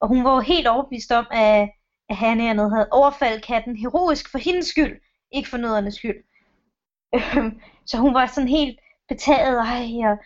Og 0.00 0.08
hun 0.08 0.24
var 0.24 0.34
jo 0.34 0.40
helt 0.40 0.66
overbevist 0.66 1.12
om, 1.12 1.26
at, 1.30 1.68
at 2.08 2.16
han 2.16 2.40
havde 2.40 2.88
overfaldet 2.90 3.44
katten 3.44 3.76
heroisk 3.76 4.30
for 4.30 4.38
hendes 4.38 4.66
skyld, 4.66 5.00
ikke 5.32 5.48
for 5.48 5.56
nøddernes 5.56 5.94
skyld. 5.94 6.24
Øh, 7.14 7.52
så 7.86 7.96
hun 7.96 8.14
var 8.14 8.26
sådan 8.26 8.48
helt 8.48 8.78
betaget, 9.08 9.58
ej, 9.58 10.10
og, 10.10 10.16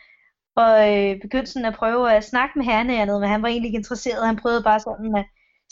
og 0.62 0.72
øh, 0.92 1.20
begyndte 1.20 1.52
sådan 1.52 1.66
at 1.66 1.74
prøve 1.74 2.12
at 2.12 2.24
snakke 2.24 2.58
med 2.58 2.66
hernærnet, 2.66 3.20
men 3.20 3.30
han 3.30 3.42
var 3.42 3.48
egentlig 3.48 3.68
ikke 3.68 3.78
interesseret. 3.78 4.26
Han 4.26 4.36
prøvede 4.36 4.62
bare 4.62 4.80
sådan 4.80 5.16
at 5.16 5.26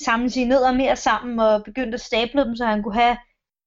samle 0.05 0.31
sine 0.31 0.49
nødder 0.49 0.73
mere 0.73 0.97
sammen 0.97 1.41
og 1.41 1.65
begyndte 1.65 1.95
at 1.95 2.01
stable 2.01 2.45
dem, 2.45 2.57
så 2.57 2.67
han 2.67 2.83
kunne 2.83 2.95
have 2.95 3.17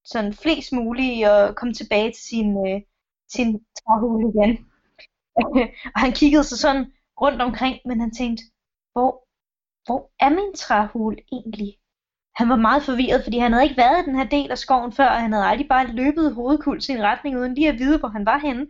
sådan 0.06 0.34
flest 0.34 0.74
mulige 0.74 1.32
og 1.32 1.56
komme 1.56 1.74
tilbage 1.74 2.12
til 2.12 2.24
sin, 2.24 2.68
øh, 2.68 2.82
sin 3.30 3.66
træhule 3.80 4.30
igen. 4.30 4.70
og 5.94 6.00
han 6.02 6.12
kiggede 6.12 6.44
sig 6.44 6.58
sådan 6.58 6.86
rundt 7.22 7.42
omkring, 7.42 7.80
men 7.86 8.00
han 8.00 8.12
tænkte, 8.12 8.44
hvor, 8.94 9.12
hvor 9.86 10.12
er 10.20 10.30
min 10.30 10.54
træhule 10.56 11.18
egentlig? 11.32 11.78
Han 12.36 12.50
var 12.50 12.56
meget 12.56 12.84
forvirret, 12.84 13.24
fordi 13.24 13.38
han 13.38 13.52
havde 13.52 13.64
ikke 13.64 13.78
været 13.78 14.02
i 14.02 14.06
den 14.06 14.16
her 14.16 14.24
del 14.24 14.52
af 14.52 14.58
skoven 14.58 14.92
før, 14.92 15.08
og 15.08 15.22
han 15.22 15.34
havde 15.34 15.46
aldrig 15.46 15.68
bare 15.68 15.88
løbet 15.88 16.36
hovedkuls 16.36 16.90
i 16.90 16.92
en 16.92 17.04
retning, 17.04 17.38
uden 17.38 17.54
lige 17.54 17.70
at 17.70 17.80
vide, 17.80 18.00
hvor 18.00 18.08
han 18.08 18.26
var 18.26 18.38
henne. 18.38 18.68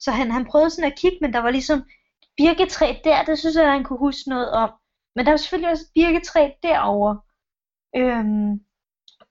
Så 0.00 0.10
han, 0.10 0.30
han 0.30 0.44
prøvede 0.44 0.70
sådan 0.70 0.92
at 0.92 0.98
kigge, 0.98 1.18
men 1.20 1.32
der 1.32 1.38
var 1.38 1.50
ligesom 1.50 1.82
birketræ 2.36 2.94
der, 3.04 3.24
det 3.24 3.38
synes 3.38 3.56
jeg, 3.56 3.72
han 3.72 3.84
kunne 3.84 3.98
huske 3.98 4.28
noget 4.28 4.50
om. 4.50 4.70
Men 5.14 5.26
der 5.26 5.32
var 5.32 5.36
selvfølgelig 5.36 5.70
også 5.70 5.86
birketræ 5.94 6.50
derovre. 6.62 7.20
Øhm, 7.96 8.60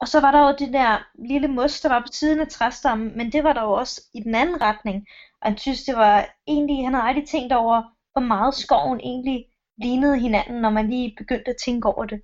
og 0.02 0.08
så 0.08 0.20
var 0.22 0.32
der 0.32 0.42
jo 0.48 0.56
det 0.60 0.74
der 0.74 1.08
lille 1.30 1.48
mos, 1.48 1.82
der 1.82 1.90
var 1.90 2.00
på 2.00 2.08
siden 2.12 2.40
af 2.40 2.48
træstammen, 2.48 3.18
men 3.18 3.32
det 3.32 3.44
var 3.44 3.54
der 3.54 3.64
jo 3.64 3.72
også 3.72 4.02
i 4.14 4.20
den 4.20 4.36
anden 4.36 4.62
retning. 4.62 5.08
Og 5.42 5.50
han 5.50 5.58
synes, 5.58 5.84
det 5.84 5.96
var 5.96 6.36
egentlig, 6.48 6.86
han 6.86 6.94
havde 6.94 7.08
aldrig 7.08 7.28
tænkt 7.28 7.54
over, 7.54 7.82
hvor 8.12 8.22
meget 8.22 8.54
skoven 8.56 9.00
egentlig 9.00 9.46
lignede 9.82 10.20
hinanden, 10.20 10.62
når 10.62 10.70
man 10.70 10.90
lige 10.90 11.16
begyndte 11.18 11.52
at 11.52 11.58
tænke 11.66 11.88
over 11.88 12.06
det. 12.06 12.22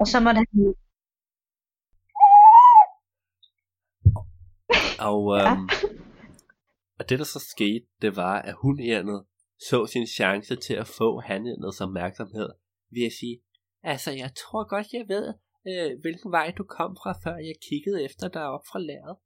Og 0.00 0.06
så 0.06 0.20
måtte 0.20 0.38
han... 0.38 0.74
Og, 5.00 5.20
øhm, 5.38 5.44
ja. 5.44 5.88
og 6.98 7.08
det 7.08 7.18
der 7.18 7.24
så 7.24 7.46
skete, 7.50 7.86
det 8.02 8.16
var, 8.16 8.42
at 8.42 8.54
hun 8.54 8.78
så 9.68 9.86
sin 9.86 10.06
chance 10.06 10.56
til 10.56 10.74
at 10.74 10.86
få 10.86 11.20
hanærnets 11.20 11.80
opmærksomhed 11.80 12.48
ved 12.90 13.06
at 13.06 13.12
sige, 13.20 13.38
altså 13.82 14.10
jeg 14.10 14.30
tror 14.34 14.68
godt, 14.68 14.86
jeg 14.92 15.04
ved, 15.08 15.34
øh, 15.68 16.00
hvilken 16.00 16.30
vej 16.32 16.54
du 16.58 16.64
kom 16.64 16.96
fra, 17.02 17.12
før 17.24 17.36
jeg 17.36 17.54
kiggede 17.68 18.04
efter 18.04 18.28
dig 18.28 18.44
op 18.44 18.64
fra 18.70 18.78
lærret. 18.78 19.16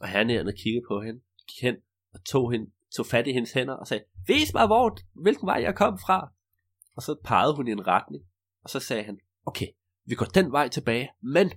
Og 0.00 0.08
hernede 0.08 0.52
kiggede 0.52 0.84
på 0.88 1.00
hende, 1.00 1.20
gik 1.48 1.62
hen 1.62 1.76
og 2.14 2.24
tog, 2.24 2.52
hende, 2.52 2.70
tog 2.96 3.06
fat 3.06 3.26
i 3.26 3.32
hendes 3.32 3.52
hænder 3.52 3.74
og 3.74 3.86
sagde, 3.86 4.04
vis 4.26 4.54
mig, 4.54 4.66
hvor, 4.66 4.98
hvilken 5.22 5.46
vej 5.46 5.60
jeg 5.62 5.74
kom 5.76 5.98
fra. 5.98 6.32
Og 6.96 7.02
så 7.02 7.20
pegede 7.24 7.56
hun 7.56 7.68
i 7.68 7.70
en 7.70 7.86
retning, 7.86 8.24
og 8.62 8.70
så 8.70 8.80
sagde 8.80 9.02
han, 9.02 9.20
okay, 9.46 9.66
vi 10.04 10.14
går 10.14 10.26
den 10.26 10.52
vej 10.52 10.68
tilbage, 10.68 11.10
men 11.20 11.50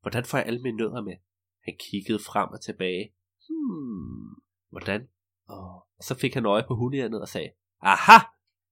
hvordan 0.00 0.24
får 0.24 0.38
jeg 0.38 0.46
alle 0.46 0.62
mine 0.62 0.76
nødder 0.76 1.02
med? 1.02 1.16
Han 1.64 1.74
kiggede 1.90 2.18
frem 2.18 2.48
og 2.50 2.60
tilbage. 2.60 3.14
Hmm, 3.48 4.34
hvordan? 4.70 5.08
Og 5.48 5.86
så 6.00 6.14
fik 6.14 6.34
han 6.34 6.46
øje 6.46 6.64
på 6.68 6.74
hundehjernet 6.74 7.20
og 7.20 7.28
sagde, 7.28 7.50
aha, 7.80 8.18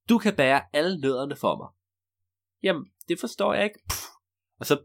du 0.08 0.18
kan 0.18 0.36
bære 0.36 0.62
alle 0.72 1.00
nødderne 1.00 1.36
for 1.36 1.56
mig. 1.56 1.68
Jamen, 2.62 2.86
det 3.08 3.20
forstår 3.20 3.54
jeg 3.54 3.64
ikke. 3.64 3.80
Puh. 3.88 4.10
Og 4.60 4.66
så 4.66 4.78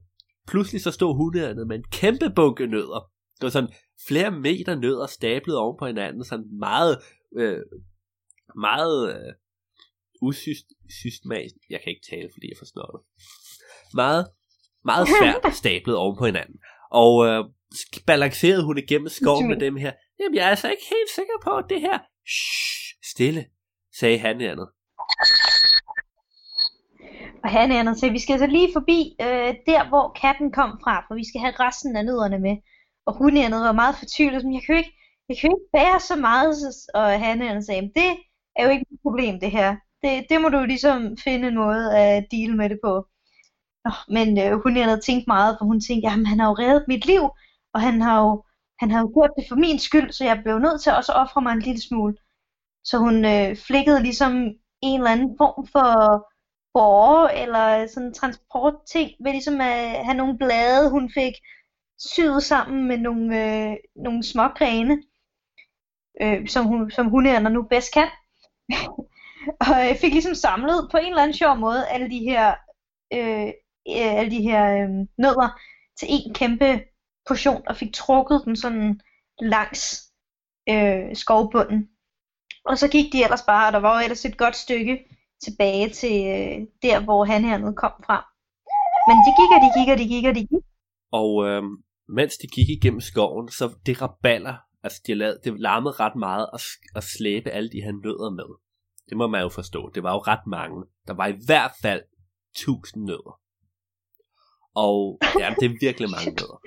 pludselig 0.47 0.81
så 0.81 0.91
stod 0.91 1.15
hundehjernet 1.15 1.67
med 1.67 1.75
en 1.75 1.83
kæmpe 1.91 2.29
bunke 2.35 2.67
nødder. 2.67 3.11
Det 3.35 3.43
var 3.43 3.49
sådan 3.49 3.73
flere 4.07 4.31
meter 4.31 4.75
nødder 4.75 5.07
stablet 5.07 5.57
oven 5.57 5.77
på 5.79 5.85
hinanden, 5.85 6.23
sådan 6.25 6.59
meget, 6.59 6.97
øh, 7.38 7.61
meget 8.55 9.15
øh, 9.15 9.33
usystematisk. 10.21 11.55
Jeg 11.69 11.79
kan 11.83 11.89
ikke 11.89 12.07
tale, 12.09 12.29
fordi 12.33 12.47
jeg 12.49 12.57
forstår 12.57 12.88
det. 12.95 13.01
Meget, 13.93 14.27
meget 14.85 15.07
svært 15.19 15.55
stablet 15.55 15.95
oven 15.95 16.17
på 16.17 16.25
hinanden. 16.25 16.59
Og 16.91 17.25
øh, 17.25 17.43
balancerede 18.05 18.65
hun 18.65 18.77
igennem 18.77 19.09
skoven 19.09 19.47
med 19.47 19.59
dem 19.59 19.75
her. 19.75 19.93
Jamen, 20.19 20.35
jeg 20.35 20.45
er 20.45 20.49
altså 20.49 20.69
ikke 20.69 20.83
helt 20.89 21.09
sikker 21.15 21.38
på, 21.43 21.57
at 21.57 21.65
det 21.69 21.81
her... 21.81 21.99
Shh, 22.27 23.09
stille, 23.11 23.45
sagde 23.99 24.17
han 24.17 24.41
andet. 24.41 24.67
Og 27.45 27.51
han 27.51 27.71
er 27.71 27.93
sagde, 27.93 28.17
vi 28.17 28.19
skal 28.19 28.34
altså 28.34 28.47
lige 28.47 28.75
forbi 28.77 28.99
øh, 29.21 29.51
der, 29.69 29.89
hvor 29.89 30.05
katten 30.21 30.51
kom 30.51 30.71
fra, 30.84 30.95
for 31.08 31.15
vi 31.15 31.25
skal 31.27 31.41
have 31.41 31.60
resten 31.65 31.95
af 31.95 32.05
nødderne 32.05 32.39
med. 32.39 32.55
Og 33.08 33.13
hun 33.17 33.38
andet 33.38 33.62
var 33.62 33.71
meget 33.81 33.95
fortvivlet, 33.95 34.41
som 34.41 34.53
jeg 34.53 34.63
kan 34.65 34.77
ikke, 34.77 34.93
jeg 35.29 35.38
kan 35.38 35.49
ikke 35.53 35.71
bære 35.73 35.99
så 35.99 36.15
meget. 36.15 36.51
Og 36.93 37.08
han 37.21 37.63
sagde, 37.63 37.91
det 37.99 38.10
er 38.55 38.63
jo 38.65 38.69
ikke 38.69 38.86
et 38.91 38.99
problem, 39.03 39.39
det 39.39 39.51
her 39.51 39.75
det, 40.05 40.25
det 40.29 40.41
må 40.41 40.49
du 40.49 40.60
ligesom 40.63 41.17
finde 41.17 41.47
en 41.47 41.55
måde 41.55 41.97
at 41.97 42.25
deal 42.31 42.55
med 42.55 42.69
det 42.69 42.79
på. 42.86 42.93
Nå, 43.86 43.91
men 44.15 44.27
øh, 44.43 44.51
hun 44.63 44.75
havde 44.77 45.05
tænkt 45.08 45.27
meget, 45.27 45.55
for 45.58 45.65
hun 45.65 45.81
tænkte, 45.81 46.10
jamen 46.10 46.25
han 46.25 46.39
har 46.39 46.47
jo 46.47 46.53
reddet 46.53 46.86
mit 46.88 47.05
liv, 47.05 47.23
og 47.73 47.81
han 47.81 48.01
har 48.01 48.17
jo, 48.23 48.43
han 48.79 48.91
har 48.91 48.99
jo 49.01 49.08
gjort 49.15 49.34
det 49.38 49.45
for 49.49 49.55
min 49.55 49.79
skyld, 49.79 50.12
så 50.12 50.23
jeg 50.25 50.41
blev 50.43 50.60
nødt 50.60 50.81
til 50.81 50.91
også 50.91 51.12
at 51.12 51.19
ofre 51.23 51.41
mig 51.41 51.53
en 51.53 51.67
lille 51.67 51.81
smule. 51.81 52.15
Så 52.84 52.97
hun 52.97 53.25
øh, 53.25 53.58
flikkede 53.67 54.03
ligesom 54.03 54.34
en 54.81 54.99
eller 54.99 55.12
anden 55.12 55.36
form 55.38 55.67
for 55.73 55.89
borger 56.75 57.27
eller 57.27 57.88
sådan 57.88 58.13
transportting 58.13 59.11
ved 59.23 59.31
ligesom 59.31 59.61
at 59.61 60.05
have 60.05 60.17
nogle 60.17 60.38
blade, 60.38 60.89
hun 60.89 61.11
fik 61.13 61.33
syet 61.99 62.43
sammen 62.43 62.88
med 62.88 62.97
nogle, 62.97 63.25
øh, 63.43 63.75
nogle 63.95 64.23
små 64.23 64.47
grene, 64.47 65.03
øh, 66.21 66.47
som, 66.47 66.65
hun, 66.65 66.91
som 66.91 67.09
hundeænder 67.09 67.51
nu 67.51 67.63
bedst 67.63 67.93
kan. 67.93 68.07
og 69.67 69.77
jeg 69.89 69.97
fik 70.01 70.13
ligesom 70.13 70.35
samlet 70.35 70.88
på 70.91 70.97
en 70.97 71.05
eller 71.05 71.21
anden 71.21 71.38
sjov 71.38 71.57
måde 71.57 71.88
alle 71.88 72.09
de 72.09 72.19
her, 72.19 72.55
øh, 73.13 73.47
øh, 73.89 74.19
alle 74.19 74.31
de 74.31 74.41
her 74.41 74.63
øh, 74.73 74.89
nødder 75.17 75.59
til 75.99 76.07
en 76.11 76.33
kæmpe 76.33 76.83
portion, 77.27 77.63
og 77.67 77.75
fik 77.75 77.93
trukket 77.93 78.41
den 78.45 78.55
sådan 78.55 79.01
langs 79.39 80.11
øh, 80.69 81.15
skovbunden. 81.15 81.89
Og 82.65 82.77
så 82.77 82.88
gik 82.88 83.13
de 83.13 83.23
ellers 83.23 83.41
bare, 83.41 83.67
og 83.67 83.73
der 83.73 83.79
var 83.79 83.99
jo 83.99 84.03
ellers 84.03 84.25
et 84.25 84.38
godt 84.38 84.55
stykke 84.55 85.14
tilbage 85.43 85.89
til 85.89 86.17
øh, 86.36 86.67
der, 86.82 87.04
hvor 87.04 87.26
han 87.26 87.43
hernede 87.43 87.76
kom 87.76 87.91
fra. 88.06 88.17
Men 89.08 89.17
de 89.26 89.32
gik, 89.39 89.52
og 89.56 89.62
de 89.65 89.69
gik, 89.78 89.89
og 89.93 89.98
de 90.02 90.08
gik, 90.13 90.26
og 90.30 90.36
de 90.36 90.48
gik. 90.52 90.65
Og 91.12 91.45
øh, 91.48 91.63
mens 92.08 92.38
de 92.38 92.48
gik 92.48 92.69
igennem 92.69 93.02
skoven, 93.02 93.50
så 93.50 93.76
det 93.86 94.02
raballer, 94.02 94.56
altså 94.84 95.02
de 95.08 95.13
lavede, 95.13 95.39
det 95.43 95.60
larmede 95.60 95.95
ret 96.00 96.15
meget 96.15 96.48
at, 96.54 96.62
at 96.95 97.04
slæbe 97.04 97.50
alle 97.50 97.69
de 97.69 97.82
her 97.82 97.91
nødder 97.91 98.30
med. 98.30 98.50
Det 99.10 99.17
må 99.17 99.28
man 99.28 99.41
jo 99.41 99.50
forstå. 99.50 99.91
Det 99.95 100.04
var 100.04 100.13
jo 100.13 100.19
ret 100.19 100.48
mange. 100.48 100.86
Der 101.08 101.13
var 101.13 101.28
i 101.28 101.38
hvert 101.45 101.71
fald 101.82 102.04
tusind 102.56 103.04
nødder. 103.04 103.39
Og 104.76 105.19
ja, 105.39 105.56
det 105.60 105.65
er 105.65 105.78
virkelig 105.82 106.10
mange 106.10 106.32
nødder. 106.39 106.60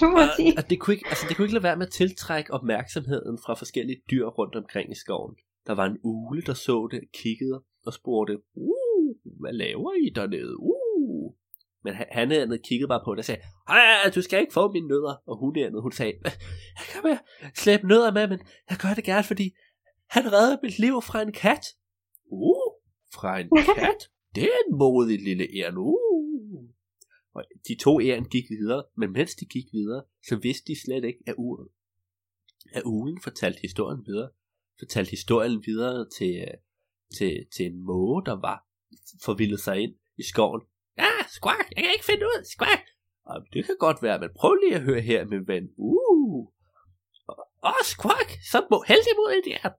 du 0.00 0.06
må 0.14 0.20
og, 0.20 0.28
sige. 0.36 0.54
og 0.58 0.70
det, 0.70 0.80
kunne 0.80 0.94
ikke, 0.94 1.08
altså, 1.08 1.26
det 1.28 1.36
kunne 1.36 1.44
ikke 1.44 1.54
lade 1.54 1.62
være 1.62 1.76
med 1.76 1.86
at 1.86 1.92
tiltrække 1.92 2.52
opmærksomheden 2.52 3.38
fra 3.44 3.54
forskellige 3.54 4.02
dyr 4.10 4.26
rundt 4.26 4.56
omkring 4.56 4.92
i 4.92 4.94
skoven. 4.94 5.36
Der 5.66 5.72
var 5.72 5.86
en 5.86 5.98
ule, 6.02 6.42
der 6.42 6.54
så 6.54 6.88
det, 6.90 7.00
kiggede 7.12 7.62
og 7.86 7.92
spurgte, 7.92 8.38
uh, 8.54 9.16
hvad 9.40 9.52
laver 9.52 9.92
I 9.92 10.10
dernede? 10.14 10.60
Uh. 10.60 11.34
Men 11.84 11.94
han, 11.94 12.30
han 12.30 12.58
kiggede 12.64 12.88
bare 12.88 13.02
på 13.04 13.14
det 13.14 13.18
og 13.18 13.24
sagde, 13.24 13.42
Ej, 13.68 14.10
du 14.14 14.22
skal 14.22 14.40
ikke 14.40 14.52
få 14.52 14.72
mine 14.72 14.88
nødder. 14.88 15.14
Og 15.26 15.36
hun 15.38 15.58
andet, 15.58 15.82
hun 15.82 15.92
sagde, 15.92 16.12
jeg 16.24 16.86
kan 16.92 17.04
være 17.04 17.18
slæbe 17.54 17.86
nødder 17.86 18.12
med, 18.12 18.28
men 18.28 18.38
jeg 18.70 18.78
gør 18.78 18.94
det 18.94 19.04
gerne, 19.04 19.24
fordi 19.24 19.50
han 20.10 20.32
redder 20.32 20.56
mit 20.62 20.78
liv 20.78 21.02
fra 21.02 21.22
en 21.22 21.32
kat. 21.32 21.64
Uh, 22.26 22.72
fra 23.14 23.40
en 23.40 23.48
kat? 23.82 24.10
Det 24.34 24.42
er 24.42 24.58
en 24.68 24.78
modig 24.78 25.20
lille 25.20 25.46
æren. 25.56 25.76
Uh. 25.76 26.12
Og 27.34 27.44
de 27.68 27.74
to 27.80 28.00
æren 28.00 28.24
gik 28.24 28.44
videre, 28.50 28.84
men 28.96 29.12
mens 29.12 29.34
de 29.34 29.44
gik 29.44 29.64
videre, 29.72 30.02
så 30.28 30.36
vidste 30.36 30.72
de 30.72 30.80
slet 30.84 31.04
ikke, 31.04 31.20
at 31.26 31.34
ugen, 31.38 31.68
at 32.72 32.82
ugen 32.82 33.20
fortalte 33.22 33.60
historien 33.60 34.02
videre. 34.06 34.30
Fortalte 34.82 35.10
historien 35.10 35.62
videre 35.66 36.08
til, 36.18 36.32
øh, 36.36 36.54
til, 37.16 37.46
til 37.56 37.66
en 37.66 37.78
måge, 37.86 38.24
der 38.26 38.40
var 38.40 38.66
forvildet 39.24 39.60
sig 39.60 39.76
ind 39.80 39.94
i 40.18 40.22
skoven. 40.22 40.62
Ja, 40.98 41.10
squawk, 41.28 41.66
jeg 41.76 41.82
kan 41.84 41.92
ikke 41.92 42.04
finde 42.04 42.24
ud, 42.24 42.44
squawk. 42.54 42.86
Og 43.24 43.36
det 43.52 43.64
kan 43.66 43.76
godt 43.80 44.02
være, 44.02 44.18
men 44.20 44.30
prøv 44.36 44.54
lige 44.54 44.74
at 44.74 44.82
høre 44.82 45.00
her, 45.00 45.24
min 45.24 45.46
ven. 45.46 45.64
Uh. 45.76 46.46
Åh, 47.64 47.82
squawk, 47.84 48.30
så 48.50 48.66
må 48.70 48.84
heldig 48.88 49.14
mod 49.16 49.42
det 49.44 49.58
her. 49.62 49.70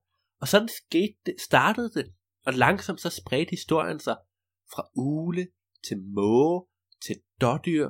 Og 0.41 0.47
sådan 0.47 0.69
skete 0.83 1.15
det, 1.25 1.35
startede 1.41 1.89
det, 1.89 2.13
og 2.45 2.53
langsomt 2.53 3.01
så 3.01 3.09
spredte 3.09 3.49
historien 3.49 3.99
sig 3.99 4.17
fra 4.73 4.89
ule 4.95 5.47
til 5.87 5.97
måge 6.01 6.65
til 7.05 7.15
dårdyr. 7.41 7.87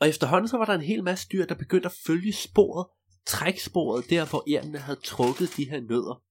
Og 0.00 0.08
efterhånden 0.08 0.48
så 0.48 0.56
var 0.56 0.64
der 0.64 0.74
en 0.74 0.80
hel 0.80 1.04
masse 1.04 1.28
dyr, 1.32 1.46
der 1.46 1.54
begyndte 1.54 1.86
at 1.86 1.94
følge 2.06 2.32
sporet, 2.32 2.86
træksporet 3.26 4.10
der, 4.10 4.26
hvor 4.30 4.44
ærnene 4.48 4.78
havde 4.78 5.00
trukket 5.04 5.56
de 5.56 5.70
her 5.70 5.80
nødder. 5.80 6.22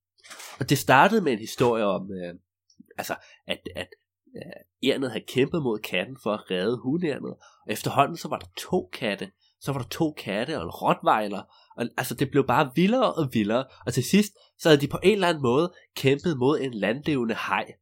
Og 0.59 0.69
det 0.69 0.77
startede 0.77 1.21
med 1.21 1.31
en 1.31 1.39
historie 1.39 1.85
om, 1.85 2.11
øh, 2.11 2.35
altså, 2.97 3.15
at, 3.47 3.59
at 3.75 3.87
øh, 4.35 4.89
ærnet 4.89 5.11
havde 5.11 5.25
kæmpet 5.27 5.63
mod 5.63 5.79
katten 5.79 6.17
for 6.23 6.33
at 6.33 6.51
redde 6.51 6.77
hundærnet. 6.77 7.35
Og 7.65 7.73
efterhånden 7.73 8.17
så 8.17 8.27
var 8.27 8.39
der 8.39 8.47
to 8.57 8.89
katte, 8.93 9.31
så 9.61 9.71
var 9.71 9.79
der 9.79 9.87
to 9.87 10.11
katte 10.11 10.57
og 10.57 10.63
en 10.63 10.69
rottweiler, 10.69 11.43
og 11.77 11.85
altså 11.97 12.15
det 12.15 12.31
blev 12.31 12.47
bare 12.47 12.71
vildere 12.75 13.13
og 13.13 13.29
vildere, 13.33 13.65
og 13.85 13.93
til 13.93 14.03
sidst 14.03 14.33
så 14.57 14.69
havde 14.69 14.81
de 14.81 14.87
på 14.87 14.99
en 15.03 15.13
eller 15.13 15.27
anden 15.27 15.43
måde 15.43 15.73
kæmpet 15.95 16.37
mod 16.37 16.59
en 16.59 16.73
landlevende 16.73 17.35
haj. 17.35 17.73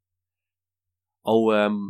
Og 1.24 1.54
øhm, 1.54 1.90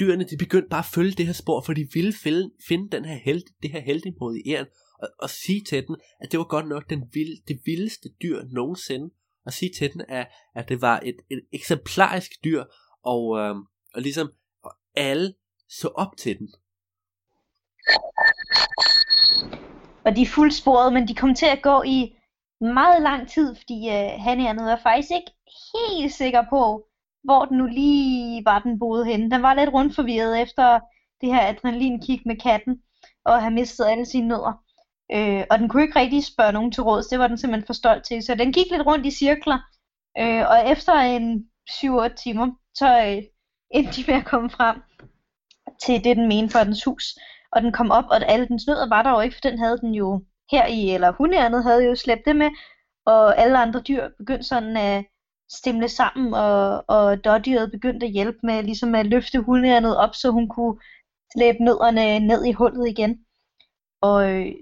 dyrene 0.00 0.24
de 0.24 0.36
begyndte 0.38 0.68
bare 0.68 0.78
at 0.78 0.92
følge 0.94 1.12
det 1.12 1.26
her 1.26 1.32
spor, 1.32 1.62
for 1.66 1.72
de 1.72 1.88
ville 1.94 2.12
finde, 2.22 2.50
finde 2.68 2.96
den 2.96 3.04
her 3.04 3.14
held, 3.14 3.42
det 3.62 3.70
her 3.70 3.80
heldigmodige 3.80 4.54
æren, 4.54 4.66
og, 5.04 5.08
og 5.18 5.30
sige 5.30 5.60
til 5.64 5.86
den, 5.86 5.96
at 6.20 6.32
det 6.32 6.38
var 6.38 6.44
godt 6.44 6.68
nok 6.68 6.90
den 6.90 7.10
vild, 7.12 7.46
det 7.48 7.60
vildeste 7.64 8.08
dyr 8.22 8.42
nogensinde, 8.50 9.10
og 9.46 9.52
sige 9.52 9.70
til 9.78 9.92
den, 9.92 10.02
at, 10.08 10.26
at 10.54 10.68
det 10.68 10.82
var 10.82 11.00
et, 11.04 11.16
et 11.30 11.44
eksemplarisk 11.52 12.30
dyr, 12.44 12.64
og, 13.04 13.38
øh, 13.38 13.54
og 13.94 14.02
ligesom 14.02 14.32
og 14.62 14.72
alle 14.94 15.34
så 15.68 15.88
op 15.88 16.16
til 16.18 16.38
den. 16.38 16.48
Og 20.04 20.16
de 20.16 20.22
er 20.22 20.26
fuldsporet, 20.34 20.92
men 20.92 21.08
de 21.08 21.14
kom 21.14 21.34
til 21.34 21.46
at 21.46 21.62
gå 21.62 21.82
i 21.82 22.16
meget 22.60 23.02
lang 23.02 23.28
tid, 23.28 23.54
fordi 23.54 23.88
øh, 23.88 24.10
han 24.18 24.56
var 24.56 24.80
faktisk 24.82 25.10
ikke 25.10 25.32
helt 25.74 26.12
sikker 26.12 26.44
på, 26.50 26.86
hvor 27.24 27.44
den 27.44 27.58
nu 27.58 27.66
lige 27.66 28.44
var, 28.44 28.58
den 28.58 28.78
boede 28.78 29.04
henne. 29.04 29.30
Den 29.30 29.42
var 29.42 29.54
lidt 29.54 29.72
rundt 29.72 29.94
forvirret 29.94 30.42
efter 30.42 30.80
det 31.20 31.34
her 31.34 31.48
adrenalinkick 31.48 32.26
med 32.26 32.36
katten, 32.36 32.82
og 33.24 33.40
have 33.40 33.54
mistet 33.54 33.84
alle 33.86 34.06
sine 34.06 34.28
nødder. 34.28 34.63
Øh, 35.12 35.44
og 35.50 35.58
den 35.58 35.68
kunne 35.68 35.82
ikke 35.82 35.98
rigtig 35.98 36.24
spørge 36.24 36.52
nogen 36.52 36.72
til 36.72 36.82
råds, 36.82 37.06
det 37.06 37.18
var 37.18 37.28
den 37.28 37.38
simpelthen 37.38 37.66
for 37.66 37.72
stolt 37.72 38.04
til. 38.04 38.22
Så 38.22 38.34
den 38.34 38.52
gik 38.52 38.66
lidt 38.70 38.86
rundt 38.86 39.06
i 39.06 39.10
cirkler, 39.10 39.58
øh, 40.18 40.44
og 40.50 40.70
efter 40.70 40.92
en 40.92 41.48
7-8 41.70 42.14
timer, 42.14 42.50
så 42.74 42.88
øh, 43.06 43.22
endte 43.70 43.92
de 43.96 44.04
med 44.06 44.14
at 44.14 44.24
komme 44.24 44.50
frem 44.50 44.76
til 45.82 46.04
det, 46.04 46.16
den 46.16 46.28
mente 46.28 46.52
for 46.52 46.64
dens 46.64 46.84
hus. 46.84 47.04
Og 47.52 47.62
den 47.62 47.72
kom 47.72 47.90
op, 47.90 48.04
og 48.10 48.30
alle 48.30 48.48
dens 48.48 48.66
nødder 48.66 48.88
var 48.88 49.02
der 49.02 49.10
jo 49.10 49.20
ikke, 49.20 49.36
for 49.36 49.48
den 49.50 49.58
havde 49.58 49.78
den 49.78 49.94
jo 49.94 50.24
her 50.50 50.66
i, 50.66 50.90
eller 50.90 51.12
hundærnet 51.12 51.64
havde 51.64 51.84
jo 51.84 51.94
slæbt 51.94 52.24
det 52.24 52.36
med, 52.36 52.50
og 53.06 53.38
alle 53.38 53.58
andre 53.58 53.80
dyr 53.80 54.08
begyndte 54.18 54.48
sådan 54.48 54.76
at 54.76 55.04
stemle 55.50 55.88
sammen, 55.88 56.34
og, 56.34 56.84
og 56.88 57.24
dårdyret 57.24 57.70
begyndte 57.70 58.06
at 58.06 58.12
hjælpe 58.12 58.38
med 58.42 58.62
ligesom 58.62 58.94
at 58.94 59.06
løfte 59.06 59.40
hundærnet 59.40 59.96
op, 59.96 60.14
så 60.14 60.30
hun 60.30 60.48
kunne 60.48 60.80
slæbe 61.36 61.64
nødderne 61.64 62.26
ned 62.26 62.44
i 62.44 62.52
hullet 62.52 62.88
igen. 62.88 63.24
Og 64.00 64.30
øh, 64.30 64.52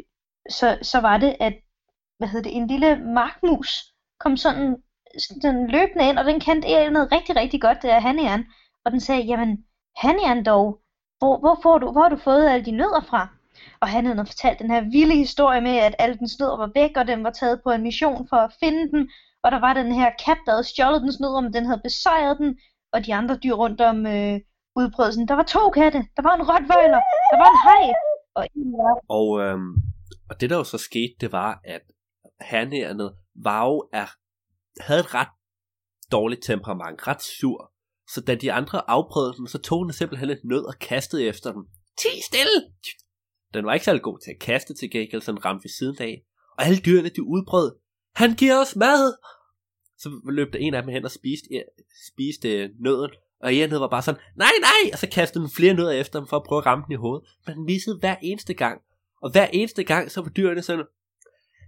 så, 0.50 0.78
så 0.82 1.00
var 1.00 1.18
det, 1.18 1.36
at 1.40 1.54
hvad 2.18 2.28
hedder 2.28 2.50
det, 2.50 2.56
en 2.56 2.66
lille 2.66 2.96
markmus 2.96 3.92
kom 4.20 4.36
sådan, 4.36 4.76
sådan 5.42 5.66
løbende 5.66 6.08
ind, 6.08 6.18
og 6.18 6.24
den 6.24 6.40
kendte 6.40 6.90
noget 6.90 7.12
rigtig, 7.12 7.36
rigtig 7.36 7.60
godt, 7.60 7.82
det 7.82 7.90
er 7.90 8.00
Hanian. 8.00 8.44
Og 8.84 8.92
den 8.92 9.00
sagde, 9.00 9.22
jamen, 9.22 9.64
Hanian 9.96 10.44
dog, 10.44 10.80
hvor, 11.18 11.38
hvor, 11.38 11.58
får 11.62 11.78
du, 11.78 11.92
hvor 11.92 12.02
har 12.02 12.08
du 12.08 12.16
fået 12.16 12.48
alle 12.48 12.64
de 12.64 12.70
nødder 12.70 13.00
fra? 13.00 13.28
Og 13.80 13.88
han 13.88 14.06
havde 14.06 14.26
fortalt 14.26 14.58
den 14.58 14.70
her 14.70 14.80
vilde 14.80 15.16
historie 15.16 15.60
med, 15.60 15.76
at 15.76 15.94
alle 15.98 16.16
dens 16.18 16.38
nødder 16.40 16.56
var 16.56 16.70
væk, 16.74 16.96
og 16.96 17.06
den 17.06 17.24
var 17.24 17.30
taget 17.30 17.62
på 17.62 17.70
en 17.70 17.82
mission 17.82 18.28
for 18.28 18.36
at 18.36 18.54
finde 18.60 18.90
dem. 18.92 19.08
Og 19.42 19.52
der 19.52 19.60
var 19.60 19.72
den 19.74 19.92
her 19.92 20.10
kat, 20.24 20.38
der 20.46 20.52
havde 20.52 20.64
stjålet 20.64 21.02
dens 21.02 21.20
nødder, 21.20 21.40
men 21.40 21.52
den 21.52 21.66
havde 21.66 21.80
besejret 21.84 22.38
den, 22.38 22.58
og 22.92 23.06
de 23.06 23.14
andre 23.14 23.36
dyr 23.36 23.54
rundt 23.54 23.80
om 23.80 24.06
øh, 24.06 24.40
udbredelsen. 24.76 25.28
Der 25.28 25.34
var 25.34 25.42
to 25.42 25.70
katte, 25.70 25.98
der 26.16 26.22
var 26.22 26.34
en 26.34 26.48
rottweiler, 26.50 27.00
der 27.32 27.38
var 27.42 27.50
en 27.54 27.60
hej, 27.68 27.84
og 28.34 28.42
en 28.56 28.72
var... 28.72 28.94
Og, 29.18 29.26
øhm, 29.40 29.72
og 30.30 30.40
det 30.40 30.50
der 30.50 30.56
jo 30.56 30.64
så 30.64 30.78
skete, 30.78 31.14
det 31.20 31.32
var, 31.32 31.60
at 31.64 31.82
hanærnet 32.40 33.14
var 33.34 33.66
jo 33.66 33.88
er, 33.92 34.06
havde 34.80 35.00
et 35.00 35.14
ret 35.14 35.28
dårligt 36.12 36.44
temperament, 36.44 37.06
ret 37.06 37.22
sur. 37.22 37.72
Så 38.08 38.20
da 38.20 38.34
de 38.34 38.52
andre 38.52 38.90
afprøvede 38.90 39.34
den, 39.36 39.48
så 39.48 39.58
tog 39.58 39.84
den 39.84 39.92
simpelthen 39.92 40.30
et 40.30 40.40
nød 40.44 40.64
og 40.64 40.78
kastede 40.78 41.24
efter 41.24 41.52
den. 41.52 41.64
Ti 41.98 42.08
stille! 42.26 42.72
Den 43.54 43.66
var 43.66 43.74
ikke 43.74 43.84
særlig 43.84 44.02
god 44.02 44.18
til 44.18 44.30
at 44.30 44.40
kaste 44.40 44.74
til 44.74 44.90
gengæld, 44.90 45.22
så 45.22 45.32
den 45.32 45.44
ramte 45.44 45.64
ved 45.64 45.70
siden 45.70 45.96
af. 46.00 46.22
Og 46.58 46.64
alle 46.64 46.80
dyrene, 46.80 47.08
de 47.08 47.22
udbrød. 47.22 47.76
Han 48.14 48.34
giver 48.34 48.60
os 48.60 48.76
mad! 48.76 49.14
Så 49.98 50.20
løb 50.30 50.52
der 50.52 50.58
en 50.58 50.74
af 50.74 50.82
dem 50.82 50.92
hen 50.92 51.04
og 51.04 51.10
spiste, 51.10 51.48
spiste 52.12 52.70
nøden. 52.80 53.10
Og 53.40 53.54
Ian 53.54 53.70
var 53.70 53.88
bare 53.88 54.02
sådan, 54.02 54.20
nej, 54.36 54.52
nej! 54.60 54.90
Og 54.92 54.98
så 54.98 55.08
kastede 55.08 55.44
den 55.44 55.50
flere 55.50 55.74
nødder 55.74 55.90
efter 55.90 56.18
dem 56.18 56.28
for 56.28 56.36
at 56.36 56.42
prøve 56.42 56.58
at 56.58 56.66
ramme 56.66 56.84
den 56.84 56.92
i 56.92 56.96
hovedet. 56.96 57.28
Men 57.46 57.56
den 57.56 57.64
missede 57.64 57.98
hver 57.98 58.16
eneste 58.22 58.54
gang. 58.54 58.82
Og 59.22 59.30
hver 59.30 59.46
eneste 59.52 59.84
gang, 59.84 60.10
så 60.10 60.20
var 60.20 60.28
dyrene 60.28 60.62
sådan, 60.62 60.84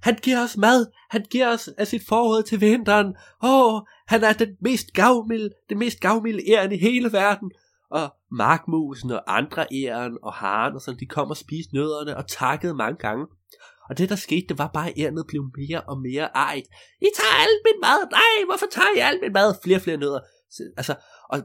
han 0.03 0.19
giver 0.23 0.43
os 0.43 0.57
mad. 0.57 0.87
Han 1.11 1.25
giver 1.31 1.49
os 1.49 1.69
af 1.69 1.87
sit 1.87 2.03
forråd 2.09 2.43
til 2.43 2.61
vinteren. 2.61 3.07
Åh, 3.43 3.75
oh, 3.75 3.83
han 4.07 4.25
er 4.25 4.33
den 4.33 4.57
mest 4.61 4.93
gavmilde, 4.93 5.51
den 5.69 5.79
mest 5.79 6.01
gavmilde 6.01 6.51
æren 6.51 6.73
i 6.73 6.77
hele 6.77 7.13
verden. 7.13 7.51
Og 7.91 8.15
markmusen 8.33 9.11
og 9.11 9.37
andre 9.37 9.67
æren 9.73 10.19
og 10.23 10.33
haren 10.33 10.75
og 10.75 10.81
sådan, 10.81 11.01
de 11.01 11.07
kom 11.07 11.31
og 11.31 11.37
spiste 11.37 11.75
nødderne 11.75 12.17
og 12.17 12.29
takkede 12.29 12.75
mange 12.75 12.99
gange. 12.99 13.27
Og 13.91 13.99
det 13.99 14.09
der 14.09 14.17
skete, 14.17 14.47
det 14.49 14.59
var 14.59 14.71
bare, 14.75 14.89
at 14.89 14.95
ærnet 14.99 15.25
blev 15.29 15.43
mere 15.57 15.81
og 15.81 16.01
mere 16.01 16.25
ejet. 16.35 16.67
I 17.01 17.09
tager 17.17 17.37
alt 17.43 17.61
min 17.65 17.81
mad. 17.81 18.11
Nej, 18.11 18.45
hvorfor 18.47 18.67
tager 18.71 18.97
I 18.97 18.99
alt 18.99 19.21
min 19.23 19.33
mad? 19.33 19.55
Flere 19.65 19.79
og 19.79 19.83
flere 19.83 19.97
nødder. 19.97 20.21
Altså, 20.77 20.95
og, 21.29 21.39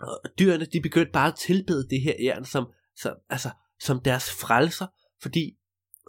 og 0.00 0.30
dyrene, 0.38 0.64
de 0.64 0.80
begyndte 0.80 1.12
bare 1.12 1.28
at 1.28 1.38
tilbede 1.38 1.88
det 1.90 2.00
her 2.00 2.14
æren 2.20 2.44
som, 2.44 2.66
som, 2.96 3.14
altså, 3.30 3.50
som 3.80 4.00
deres 4.00 4.30
frelser. 4.30 4.86
Fordi 5.22 5.56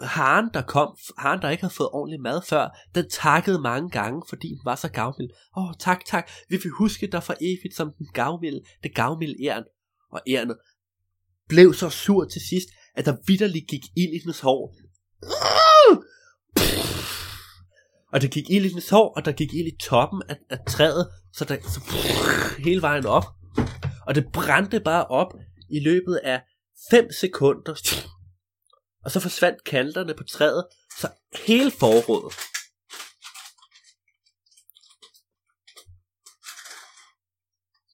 haren, 0.01 0.49
der 0.53 0.61
kom, 0.61 0.97
haren, 1.17 1.41
der 1.41 1.49
ikke 1.49 1.63
havde 1.63 1.73
fået 1.73 1.89
ordentlig 1.89 2.21
mad 2.21 2.41
før, 2.49 2.69
den 2.95 3.09
takkede 3.09 3.61
mange 3.61 3.89
gange, 3.89 4.21
fordi 4.29 4.47
den 4.47 4.61
var 4.65 4.75
så 4.75 4.91
gavmild. 4.91 5.29
Åh, 5.57 5.63
oh, 5.63 5.73
tak, 5.79 6.05
tak, 6.05 6.29
vi 6.49 6.57
vil 6.63 6.71
huske 6.71 7.07
dig 7.07 7.23
for 7.23 7.35
evigt 7.41 7.75
som 7.75 7.93
den 7.97 8.07
gavmilde, 8.13 8.61
det 8.83 8.95
gavmilde 8.95 9.45
æren. 9.45 9.63
Og 10.11 10.21
ærnet 10.27 10.57
blev 11.49 11.73
så 11.73 11.89
sur 11.89 12.25
til 12.25 12.41
sidst, 12.49 12.69
at 12.95 13.05
der 13.05 13.15
vidderligt 13.27 13.67
gik 13.67 13.83
ild 13.97 14.13
i 14.13 14.19
dens 14.25 14.39
hår. 14.39 14.75
Og 18.13 18.21
der 18.21 18.27
gik 18.27 18.49
ild 18.49 18.65
i 18.65 18.69
dens 18.69 18.89
hår, 18.89 19.13
og 19.15 19.25
der 19.25 19.31
gik 19.31 19.53
ild 19.53 19.67
i 19.67 19.77
toppen 19.77 20.21
af, 20.29 20.35
af 20.49 20.57
træet, 20.67 21.07
så 21.33 21.45
der 21.45 21.57
så 21.61 21.81
hele 22.59 22.81
vejen 22.81 23.05
op. 23.05 23.25
Og 24.07 24.15
det 24.15 24.25
brændte 24.33 24.79
bare 24.79 25.05
op 25.05 25.33
i 25.69 25.79
løbet 25.79 26.15
af 26.15 26.41
5 26.91 27.11
sekunder. 27.11 27.73
Og 29.05 29.11
så 29.11 29.19
forsvandt 29.19 29.63
kanterne 29.63 30.13
på 30.13 30.23
træet, 30.23 30.65
så 30.99 31.07
hele 31.45 31.71
forrådet. 31.71 32.33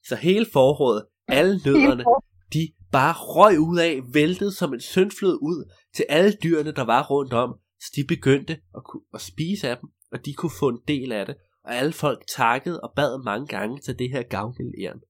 Så 0.04 0.16
hele 0.16 0.46
forrådet, 0.54 1.06
alle 1.28 1.62
nødderne, 1.66 2.04
de 2.54 2.74
bare 2.92 3.14
røg 3.14 3.60
ud 3.60 3.80
af, 3.80 4.02
væltede 4.14 4.54
som 4.54 4.74
en 4.74 4.82
syndflod 4.82 5.40
ud 5.42 5.72
til 5.96 6.06
alle 6.10 6.38
dyrene, 6.44 6.72
der 6.72 6.86
var 6.86 7.08
rundt 7.08 7.34
om, 7.34 7.60
så 7.80 7.92
de 7.96 8.04
begyndte 8.08 8.54
at, 8.54 8.82
at 9.14 9.22
spise 9.22 9.70
af 9.70 9.78
dem, 9.78 9.90
og 10.12 10.26
de 10.26 10.34
kunne 10.34 10.58
få 10.60 10.70
en 10.70 10.82
del 10.88 11.12
af 11.12 11.26
det, 11.26 11.36
og 11.64 11.76
alle 11.76 11.94
folk 11.94 12.24
takkede 12.36 12.82
og 12.82 12.94
bad 12.96 13.24
mange 13.24 13.48
gange 13.48 13.80
til 13.80 14.00
det 14.00 14.10
her 14.10 14.24
gavmilde 14.24 14.84
æren. 14.84 15.02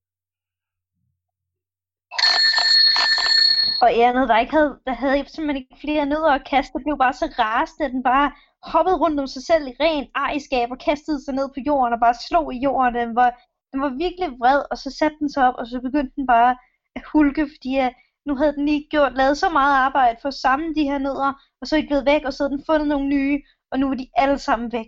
Og 3.82 3.90
andet, 3.94 4.30
der 4.30 4.38
ikke 4.38 4.54
havde, 4.54 4.80
der 4.88 4.94
havde 4.94 5.18
simpelthen 5.28 5.62
ikke 5.62 5.82
flere 5.82 6.06
nødder 6.06 6.32
at 6.32 6.48
kaste, 6.50 6.80
blev 6.86 6.98
bare 6.98 7.14
så 7.14 7.26
rasende, 7.40 7.86
at 7.86 7.92
den 7.92 8.04
bare 8.04 8.32
hoppede 8.64 8.98
rundt 8.98 9.20
om 9.20 9.28
sig 9.28 9.44
selv 9.44 9.68
i 9.68 9.76
ren 9.80 10.08
ejerskab 10.16 10.72
og 10.72 10.80
kastede 10.80 11.24
sig 11.26 11.34
ned 11.34 11.48
på 11.50 11.60
jorden 11.68 11.94
og 11.94 12.00
bare 12.00 12.24
slog 12.28 12.54
i 12.54 12.60
jorden. 12.60 12.96
Den 12.96 13.16
var, 13.16 13.30
den 13.72 13.82
var 13.82 13.90
virkelig 13.90 14.40
vred, 14.40 14.62
og 14.72 14.78
så 14.78 14.90
satte 15.00 15.18
den 15.20 15.30
sig 15.30 15.48
op, 15.48 15.56
og 15.58 15.68
så 15.68 15.82
begyndte 15.82 16.16
den 16.16 16.28
bare 16.28 16.58
at 16.96 17.04
hulke, 17.14 17.50
fordi 17.56 17.78
at 17.78 17.94
nu 18.26 18.36
havde 18.36 18.56
den 18.56 18.66
lige 18.66 18.88
gjort, 18.92 19.14
lavet 19.14 19.38
så 19.38 19.50
meget 19.50 19.76
arbejde 19.76 20.18
for 20.22 20.28
at 20.28 20.34
samle 20.34 20.76
de 20.76 20.84
her 20.84 20.98
nødder, 20.98 21.34
og 21.62 21.68
så 21.68 21.76
er 21.76 21.82
de 21.82 21.88
blevet 21.88 22.06
væk, 22.06 22.22
og 22.26 22.34
så 22.34 22.44
havde 22.44 22.58
den 22.58 22.66
fundet 22.66 22.88
nogle 22.88 23.08
nye, 23.08 23.42
og 23.72 23.80
nu 23.80 23.88
var 23.88 23.96
de 23.96 24.08
alle 24.16 24.40
sammen 24.40 24.72
væk. 24.72 24.88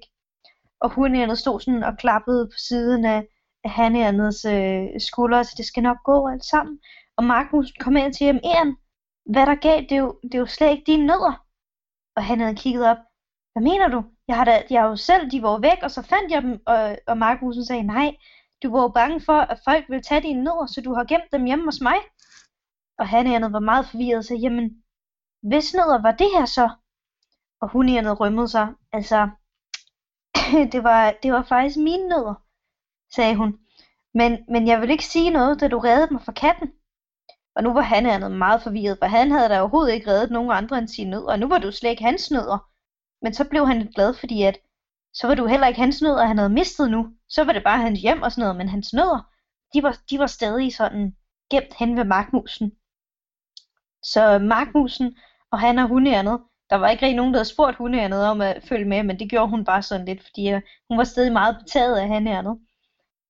Og 0.81 0.89
hunærnet 0.89 1.37
stod 1.37 1.59
sådan 1.59 1.83
og 1.83 1.97
klappede 1.97 2.47
på 2.47 2.57
siden 2.57 3.05
af, 3.05 3.23
af 3.63 3.69
hanærnets 3.69 4.45
øh, 4.45 4.87
skuldre, 4.99 5.43
så 5.43 5.53
det 5.57 5.65
skal 5.65 5.83
nok 5.83 5.97
gå 6.05 6.27
alt 6.27 6.45
sammen. 6.45 6.79
Og 7.17 7.23
Markus 7.23 7.73
kom 7.79 7.97
ind 7.97 8.13
til 8.13 8.27
ham, 8.27 8.39
Eren, 8.43 8.75
hvad 9.25 9.45
der 9.45 9.55
gav, 9.55 9.81
det 9.81 9.91
er, 9.91 10.01
jo, 10.01 10.19
det 10.23 10.35
er 10.35 10.39
jo 10.39 10.45
slet 10.45 10.71
ikke 10.71 10.83
dine 10.87 11.05
nødder. 11.05 11.45
Og 12.15 12.25
han 12.25 12.39
havde 12.39 12.55
kigget 12.55 12.85
op, 12.85 12.97
hvad 13.53 13.63
mener 13.63 13.87
du? 13.87 14.03
Jeg 14.27 14.35
har, 14.35 14.45
da, 14.45 14.63
jeg 14.69 14.81
har 14.81 14.89
jo 14.89 14.95
selv, 14.95 15.31
de 15.31 15.41
var 15.41 15.59
væk, 15.59 15.77
og 15.83 15.91
så 15.91 16.01
fandt 16.01 16.31
jeg 16.31 16.41
dem, 16.41 16.61
og, 16.65 16.97
og 17.07 17.17
Markusen 17.17 17.65
sagde, 17.65 17.83
nej, 17.83 18.15
du 18.63 18.71
var 18.71 18.81
jo 18.81 18.87
bange 18.87 19.21
for, 19.21 19.39
at 19.39 19.59
folk 19.65 19.89
ville 19.89 20.03
tage 20.03 20.21
dine 20.21 20.43
nødder, 20.43 20.65
så 20.65 20.81
du 20.81 20.93
har 20.93 21.03
gemt 21.03 21.31
dem 21.33 21.45
hjemme 21.45 21.65
hos 21.65 21.81
mig. 21.81 21.97
Og 22.97 23.07
han 23.07 23.27
andet 23.27 23.53
var 23.53 23.59
meget 23.59 23.85
forvirret 23.85 24.17
og 24.17 24.25
sagde, 24.25 24.41
jamen, 24.41 24.83
hvis 25.41 25.73
nødder 25.73 26.01
var 26.01 26.11
det 26.11 26.27
her 26.35 26.45
så? 26.45 26.69
Og 27.61 27.69
hun 27.69 27.89
andet 27.89 28.19
rømmede 28.19 28.47
sig, 28.47 28.67
altså, 28.91 29.29
det 30.73 30.83
var, 30.83 31.11
det 31.23 31.33
var 31.33 31.43
faktisk 31.43 31.77
mine 31.77 32.07
nødder, 32.07 32.35
sagde 33.15 33.35
hun. 33.35 33.59
Men, 34.13 34.45
men 34.49 34.67
jeg 34.67 34.81
vil 34.81 34.89
ikke 34.89 35.05
sige 35.05 35.29
noget, 35.29 35.61
da 35.61 35.67
du 35.67 35.79
reddede 35.79 36.13
mig 36.13 36.21
fra 36.21 36.31
katten. 36.31 36.73
Og 37.55 37.63
nu 37.63 37.73
var 37.73 37.81
han 37.81 38.05
andet 38.05 38.31
meget 38.31 38.61
forvirret, 38.61 38.97
for 38.99 39.05
han 39.05 39.31
havde 39.31 39.49
da 39.49 39.59
overhovedet 39.59 39.93
ikke 39.93 40.11
reddet 40.11 40.31
nogen 40.31 40.51
andre 40.51 40.77
end 40.77 40.87
sine 40.87 41.09
nødder, 41.09 41.31
og 41.31 41.39
nu 41.39 41.47
var 41.47 41.57
du 41.57 41.71
slet 41.71 41.89
ikke 41.89 42.03
hans 42.03 42.31
nødder. 42.31 42.69
Men 43.21 43.33
så 43.33 43.49
blev 43.49 43.67
han 43.67 43.79
lidt 43.79 43.95
glad, 43.95 44.13
fordi 44.13 44.43
at, 44.43 44.57
så 45.13 45.27
var 45.27 45.35
du 45.35 45.45
heller 45.45 45.67
ikke 45.67 45.79
hans 45.79 46.01
nødder, 46.01 46.25
han 46.25 46.37
havde 46.37 46.49
mistet 46.49 46.91
nu. 46.91 47.07
Så 47.29 47.43
var 47.43 47.53
det 47.53 47.63
bare 47.63 47.81
hans 47.81 47.99
hjem 47.99 48.21
og 48.21 48.31
sådan 48.31 48.41
noget, 48.41 48.55
men 48.55 48.69
hans 48.69 48.93
nødder, 48.93 49.31
de 49.73 49.83
var, 49.83 49.97
de 50.09 50.19
var 50.19 50.27
stadig 50.27 50.75
sådan 50.75 51.15
gemt 51.51 51.73
hen 51.79 51.97
ved 51.97 52.03
markmusen. 52.03 52.71
Så 54.03 54.39
markmusen 54.39 55.17
og 55.51 55.59
han 55.59 55.79
og 55.79 55.87
hundeærnet, 55.87 56.39
der 56.69 56.75
var 56.75 56.89
ikke 56.89 57.05
rigtig 57.05 57.15
nogen, 57.15 57.33
der 57.33 57.37
havde 57.39 57.49
spurgt 57.49 57.77
hundeærnet 57.77 58.25
om 58.25 58.41
at 58.41 58.63
følge 58.63 58.85
med, 58.85 59.03
men 59.03 59.19
det 59.19 59.29
gjorde 59.29 59.49
hun 59.49 59.65
bare 59.65 59.81
sådan 59.81 60.05
lidt, 60.05 60.23
fordi 60.23 60.53
uh, 60.53 60.61
hun 60.89 60.97
var 60.97 61.03
stadig 61.03 61.31
meget 61.31 61.57
betaget 61.63 61.97
af 61.97 62.07
hanærnet. 62.07 62.59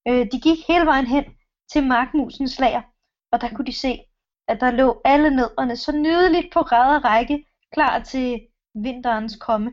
Øh, 0.07 0.27
de 0.31 0.39
gik 0.41 0.67
hele 0.67 0.85
vejen 0.85 1.07
hen 1.07 1.25
til 1.71 1.87
markmusens 1.87 2.59
lager, 2.59 2.81
og 3.31 3.41
der 3.41 3.49
kunne 3.49 3.65
de 3.65 3.73
se, 3.73 3.99
at 4.51 4.61
der 4.61 4.71
lå 4.71 5.01
alle 5.05 5.29
nødderne 5.35 5.75
så 5.77 5.91
nydeligt 5.91 6.53
på 6.53 6.59
ræd 6.59 6.95
og 6.97 7.03
række, 7.03 7.45
klar 7.73 8.03
til 8.03 8.47
vinterens 8.85 9.35
komme. 9.47 9.69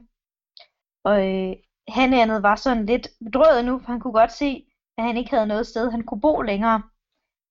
Og 1.05 1.17
øh, 1.29 1.53
hanærnet 1.89 2.43
var 2.43 2.57
sådan 2.57 2.87
lidt 2.87 3.07
bedrøvet 3.25 3.65
nu, 3.65 3.79
for 3.79 3.87
han 3.93 4.01
kunne 4.01 4.19
godt 4.21 4.33
se, 4.33 4.51
at 4.97 5.05
han 5.05 5.17
ikke 5.17 5.31
havde 5.31 5.47
noget 5.47 5.67
sted, 5.67 5.91
han 5.91 6.05
kunne 6.07 6.21
bo 6.21 6.43
længere. 6.43 6.83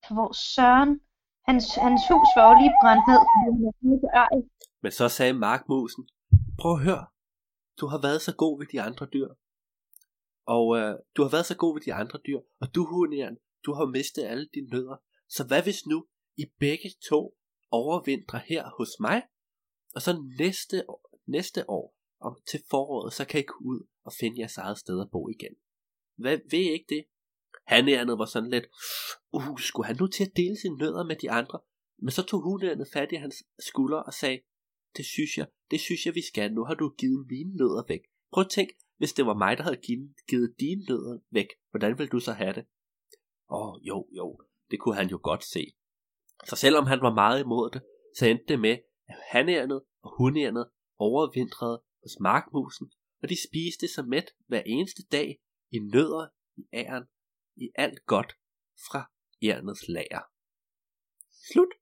For 0.06 0.14
hvor 0.14 0.32
Søren, 0.32 1.00
hans, 1.48 1.64
hans 1.86 2.02
hus 2.10 2.28
var 2.36 2.44
jo 2.48 2.54
lige 2.60 2.74
brændt 2.80 3.04
ned. 3.10 3.22
Men 4.82 4.92
så 4.92 5.08
sagde 5.08 5.32
Markmusen, 5.32 6.04
prøv 6.60 6.72
at 6.72 6.84
høre, 6.88 7.06
du 7.80 7.86
har 7.86 8.00
været 8.06 8.20
så 8.22 8.32
god 8.42 8.58
ved 8.60 8.66
de 8.72 8.82
andre 8.88 9.06
dyr. 9.14 9.28
Og 10.46 10.64
øh, 10.78 10.94
du 11.16 11.22
har 11.22 11.30
været 11.34 11.46
så 11.46 11.56
god 11.56 11.74
ved 11.74 11.82
de 11.82 11.94
andre 11.94 12.18
dyr, 12.26 12.40
og 12.60 12.74
du 12.74 12.84
hundjern, 12.84 13.36
du 13.66 13.70
har 13.78 13.86
mistet 13.86 14.24
alle 14.24 14.46
dine 14.54 14.68
nødder. 14.74 14.96
Så 15.28 15.42
hvad 15.48 15.62
hvis 15.62 15.86
nu 15.86 15.98
i 16.38 16.44
begge 16.58 16.90
to 17.08 17.36
overvintrer 17.70 18.40
her 18.46 18.64
hos 18.78 18.88
mig, 19.00 19.22
og 19.94 20.02
så 20.02 20.12
næste 20.38 20.90
år, 20.90 21.20
næste 21.26 21.70
år 21.70 21.96
og 22.20 22.40
til 22.50 22.60
foråret, 22.70 23.12
så 23.12 23.24
kan 23.24 23.40
I 23.40 23.42
gå 23.42 23.54
ud 23.60 23.86
og 24.04 24.12
finde 24.20 24.40
jeres 24.40 24.56
eget 24.56 24.78
sted 24.78 25.00
at 25.00 25.10
bo 25.10 25.28
igen. 25.28 25.54
Hvad 26.16 26.38
ved 26.50 26.58
I 26.58 26.72
ikke 26.72 26.94
det? 26.94 27.04
Han 27.66 27.84
Hanærnet 27.84 28.18
var 28.18 28.24
sådan 28.24 28.50
lidt, 28.50 28.66
uh, 29.32 29.58
skulle 29.58 29.86
han 29.86 29.96
nu 30.00 30.06
til 30.06 30.24
at 30.24 30.36
dele 30.36 30.56
sine 30.60 30.76
nødder 30.76 31.04
med 31.04 31.16
de 31.16 31.30
andre? 31.30 31.58
Men 31.98 32.10
så 32.10 32.22
tog 32.22 32.40
hun 32.40 32.52
hunærnet 32.52 32.88
fat 32.92 33.12
i 33.12 33.14
hans 33.14 33.36
skulder 33.58 33.98
og 33.98 34.14
sagde, 34.14 34.40
det 34.96 35.04
synes 35.04 35.38
jeg, 35.38 35.46
det 35.70 35.80
synes 35.80 36.06
jeg 36.06 36.14
vi 36.14 36.22
skal, 36.22 36.52
nu 36.52 36.64
har 36.64 36.74
du 36.74 36.94
givet 36.98 37.26
mine 37.26 37.56
nødder 37.56 37.84
væk. 37.88 38.00
Prøv 38.32 38.40
at 38.40 38.50
tænk, 38.50 38.70
hvis 38.96 39.12
det 39.12 39.26
var 39.26 39.34
mig, 39.34 39.56
der 39.56 39.62
havde 39.62 39.76
givet, 39.76 40.14
givet 40.28 40.54
dine 40.60 40.84
nødder 40.88 41.18
væk, 41.30 41.46
hvordan 41.70 41.98
ville 41.98 42.10
du 42.10 42.20
så 42.20 42.32
have 42.32 42.52
det? 42.52 42.64
Åh, 43.50 43.68
oh, 43.68 43.86
jo, 43.86 44.08
jo, 44.16 44.40
det 44.70 44.80
kunne 44.80 44.94
han 44.94 45.08
jo 45.08 45.20
godt 45.22 45.44
se. 45.44 45.74
Så 46.44 46.56
selvom 46.56 46.86
han 46.86 47.00
var 47.00 47.14
meget 47.14 47.40
imod 47.40 47.70
det, 47.70 47.82
så 48.18 48.26
endte 48.26 48.44
det 48.48 48.60
med, 48.60 48.78
at 49.08 49.16
hanærnet 49.30 49.82
og 50.02 50.14
hunærnet 50.18 50.70
overvintrede 50.98 51.82
hos 52.02 52.20
markmusen, 52.20 52.92
og 53.22 53.28
de 53.28 53.36
spiste 53.48 53.88
sig 53.94 54.08
mæt 54.08 54.30
hver 54.46 54.62
eneste 54.66 55.02
dag 55.12 55.38
i 55.70 55.78
nødder 55.78 56.26
i 56.56 56.62
æren, 56.72 57.04
i 57.56 57.70
alt 57.74 58.06
godt 58.06 58.32
fra 58.88 59.10
ærnets 59.42 59.88
lager. 59.88 60.22
Slut. 61.52 61.72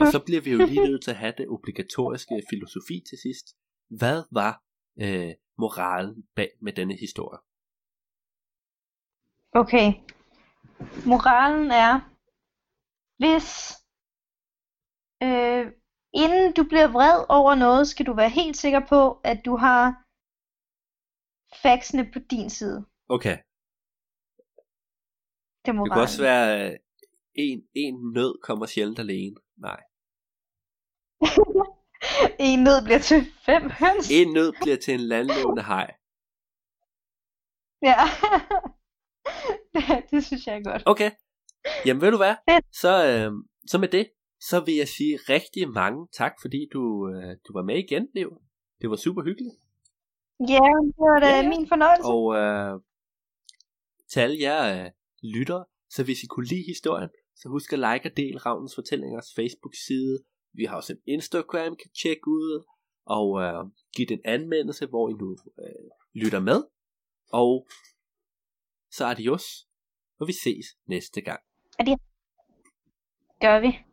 Og 0.00 0.06
så 0.12 0.22
bliver 0.26 0.40
vi 0.40 0.50
jo 0.50 0.58
lige 0.66 0.84
nødt 0.88 1.04
til 1.04 1.10
at 1.10 1.16
have 1.16 1.34
det 1.38 1.48
obligatoriske 1.48 2.42
filosofi 2.50 3.02
til 3.08 3.18
sidst. 3.18 3.56
Hvad 3.88 4.22
var 4.30 4.64
øh, 5.00 5.34
moralen 5.58 6.28
bag 6.34 6.50
med 6.60 6.72
denne 6.72 6.96
historie? 6.96 7.38
Okay. 9.52 9.92
Moralen 11.06 11.70
er, 11.70 11.94
hvis 13.20 13.48
øh, 15.22 15.64
inden 16.22 16.52
du 16.52 16.62
bliver 16.64 16.88
vred 16.96 17.24
over 17.28 17.54
noget, 17.54 17.88
skal 17.88 18.06
du 18.06 18.14
være 18.14 18.30
helt 18.30 18.56
sikker 18.56 18.82
på, 18.88 19.20
at 19.24 19.38
du 19.44 19.56
har 19.56 19.84
faxene 21.62 22.04
på 22.12 22.18
din 22.30 22.50
side. 22.50 22.86
Okay, 23.08 23.36
Det 25.64 25.68
er 25.68 25.82
det 25.84 25.92
kan 25.92 26.02
også 26.02 26.22
være, 26.22 26.70
øh, 26.70 26.76
en, 27.34 27.58
en 27.74 27.94
nød 28.12 28.42
kommer 28.42 28.66
sjældent 28.66 28.98
alene. 28.98 29.36
Nej. 29.56 29.80
en 32.50 32.58
nød 32.66 32.84
bliver 32.84 33.02
til 33.10 33.20
fem 33.46 33.62
høns. 33.80 34.10
En 34.10 34.32
nød 34.32 34.52
bliver 34.60 34.76
til 34.76 34.94
en 34.94 35.00
landlevende 35.00 35.62
haj. 35.62 35.88
Ja. 37.82 38.00
det 40.10 40.24
synes 40.24 40.46
jeg 40.46 40.56
er 40.56 40.62
godt. 40.62 40.82
Okay. 40.86 41.10
Jamen 41.86 42.00
ved 42.02 42.10
du 42.10 42.16
hvad? 42.16 42.34
Så, 42.72 42.92
øh, 43.06 43.32
så 43.66 43.78
med 43.78 43.88
det, 43.88 44.10
så 44.40 44.60
vil 44.60 44.76
jeg 44.76 44.88
sige 44.88 45.16
rigtig 45.16 45.70
mange 45.70 46.08
tak, 46.12 46.32
fordi 46.40 46.68
du, 46.72 47.08
øh, 47.08 47.36
du 47.48 47.52
var 47.52 47.62
med 47.62 47.78
igen, 47.78 48.08
Leo. 48.14 48.30
Det 48.80 48.90
var 48.90 48.96
super 48.96 49.22
hyggeligt. 49.22 49.54
Ja, 50.40 50.68
det 50.96 51.04
var 51.08 51.20
da 51.20 51.28
Ja, 51.36 51.48
min 51.48 51.68
fornøjelse. 51.68 52.08
Og 52.14 52.24
øh, 52.40 52.80
til 54.10 54.20
alle 54.20 54.40
jer 54.40 54.84
øh, 54.84 54.90
lyttere, 55.22 55.64
så 55.90 56.04
hvis 56.04 56.22
I 56.22 56.26
kunne 56.26 56.46
lide 56.46 56.64
historien, 56.66 57.10
så 57.36 57.48
husk 57.48 57.72
at 57.72 57.78
like 57.78 58.08
og 58.10 58.16
del 58.16 58.38
Ravnens 58.38 58.74
Fortællingers 58.74 59.34
Facebook-side. 59.36 60.18
Vi 60.52 60.64
har 60.64 60.76
også 60.76 60.92
en 60.92 61.02
Instagram, 61.06 61.76
kan 61.76 61.90
tjekke 62.02 62.28
ud, 62.28 62.64
og 63.06 63.42
øh, 63.42 63.64
give 63.96 64.06
den 64.06 64.20
anmeldelse, 64.24 64.86
hvor 64.86 65.08
I 65.08 65.12
nu 65.12 65.36
øh, 65.58 65.90
lytter 66.14 66.40
med. 66.40 66.62
Og 67.32 67.66
så 68.90 69.06
adios, 69.06 69.68
og 70.20 70.26
vi 70.26 70.32
ses 70.32 70.66
næste 70.86 71.20
gang. 71.20 71.40
Gør 73.40 73.60
vi. 73.60 73.84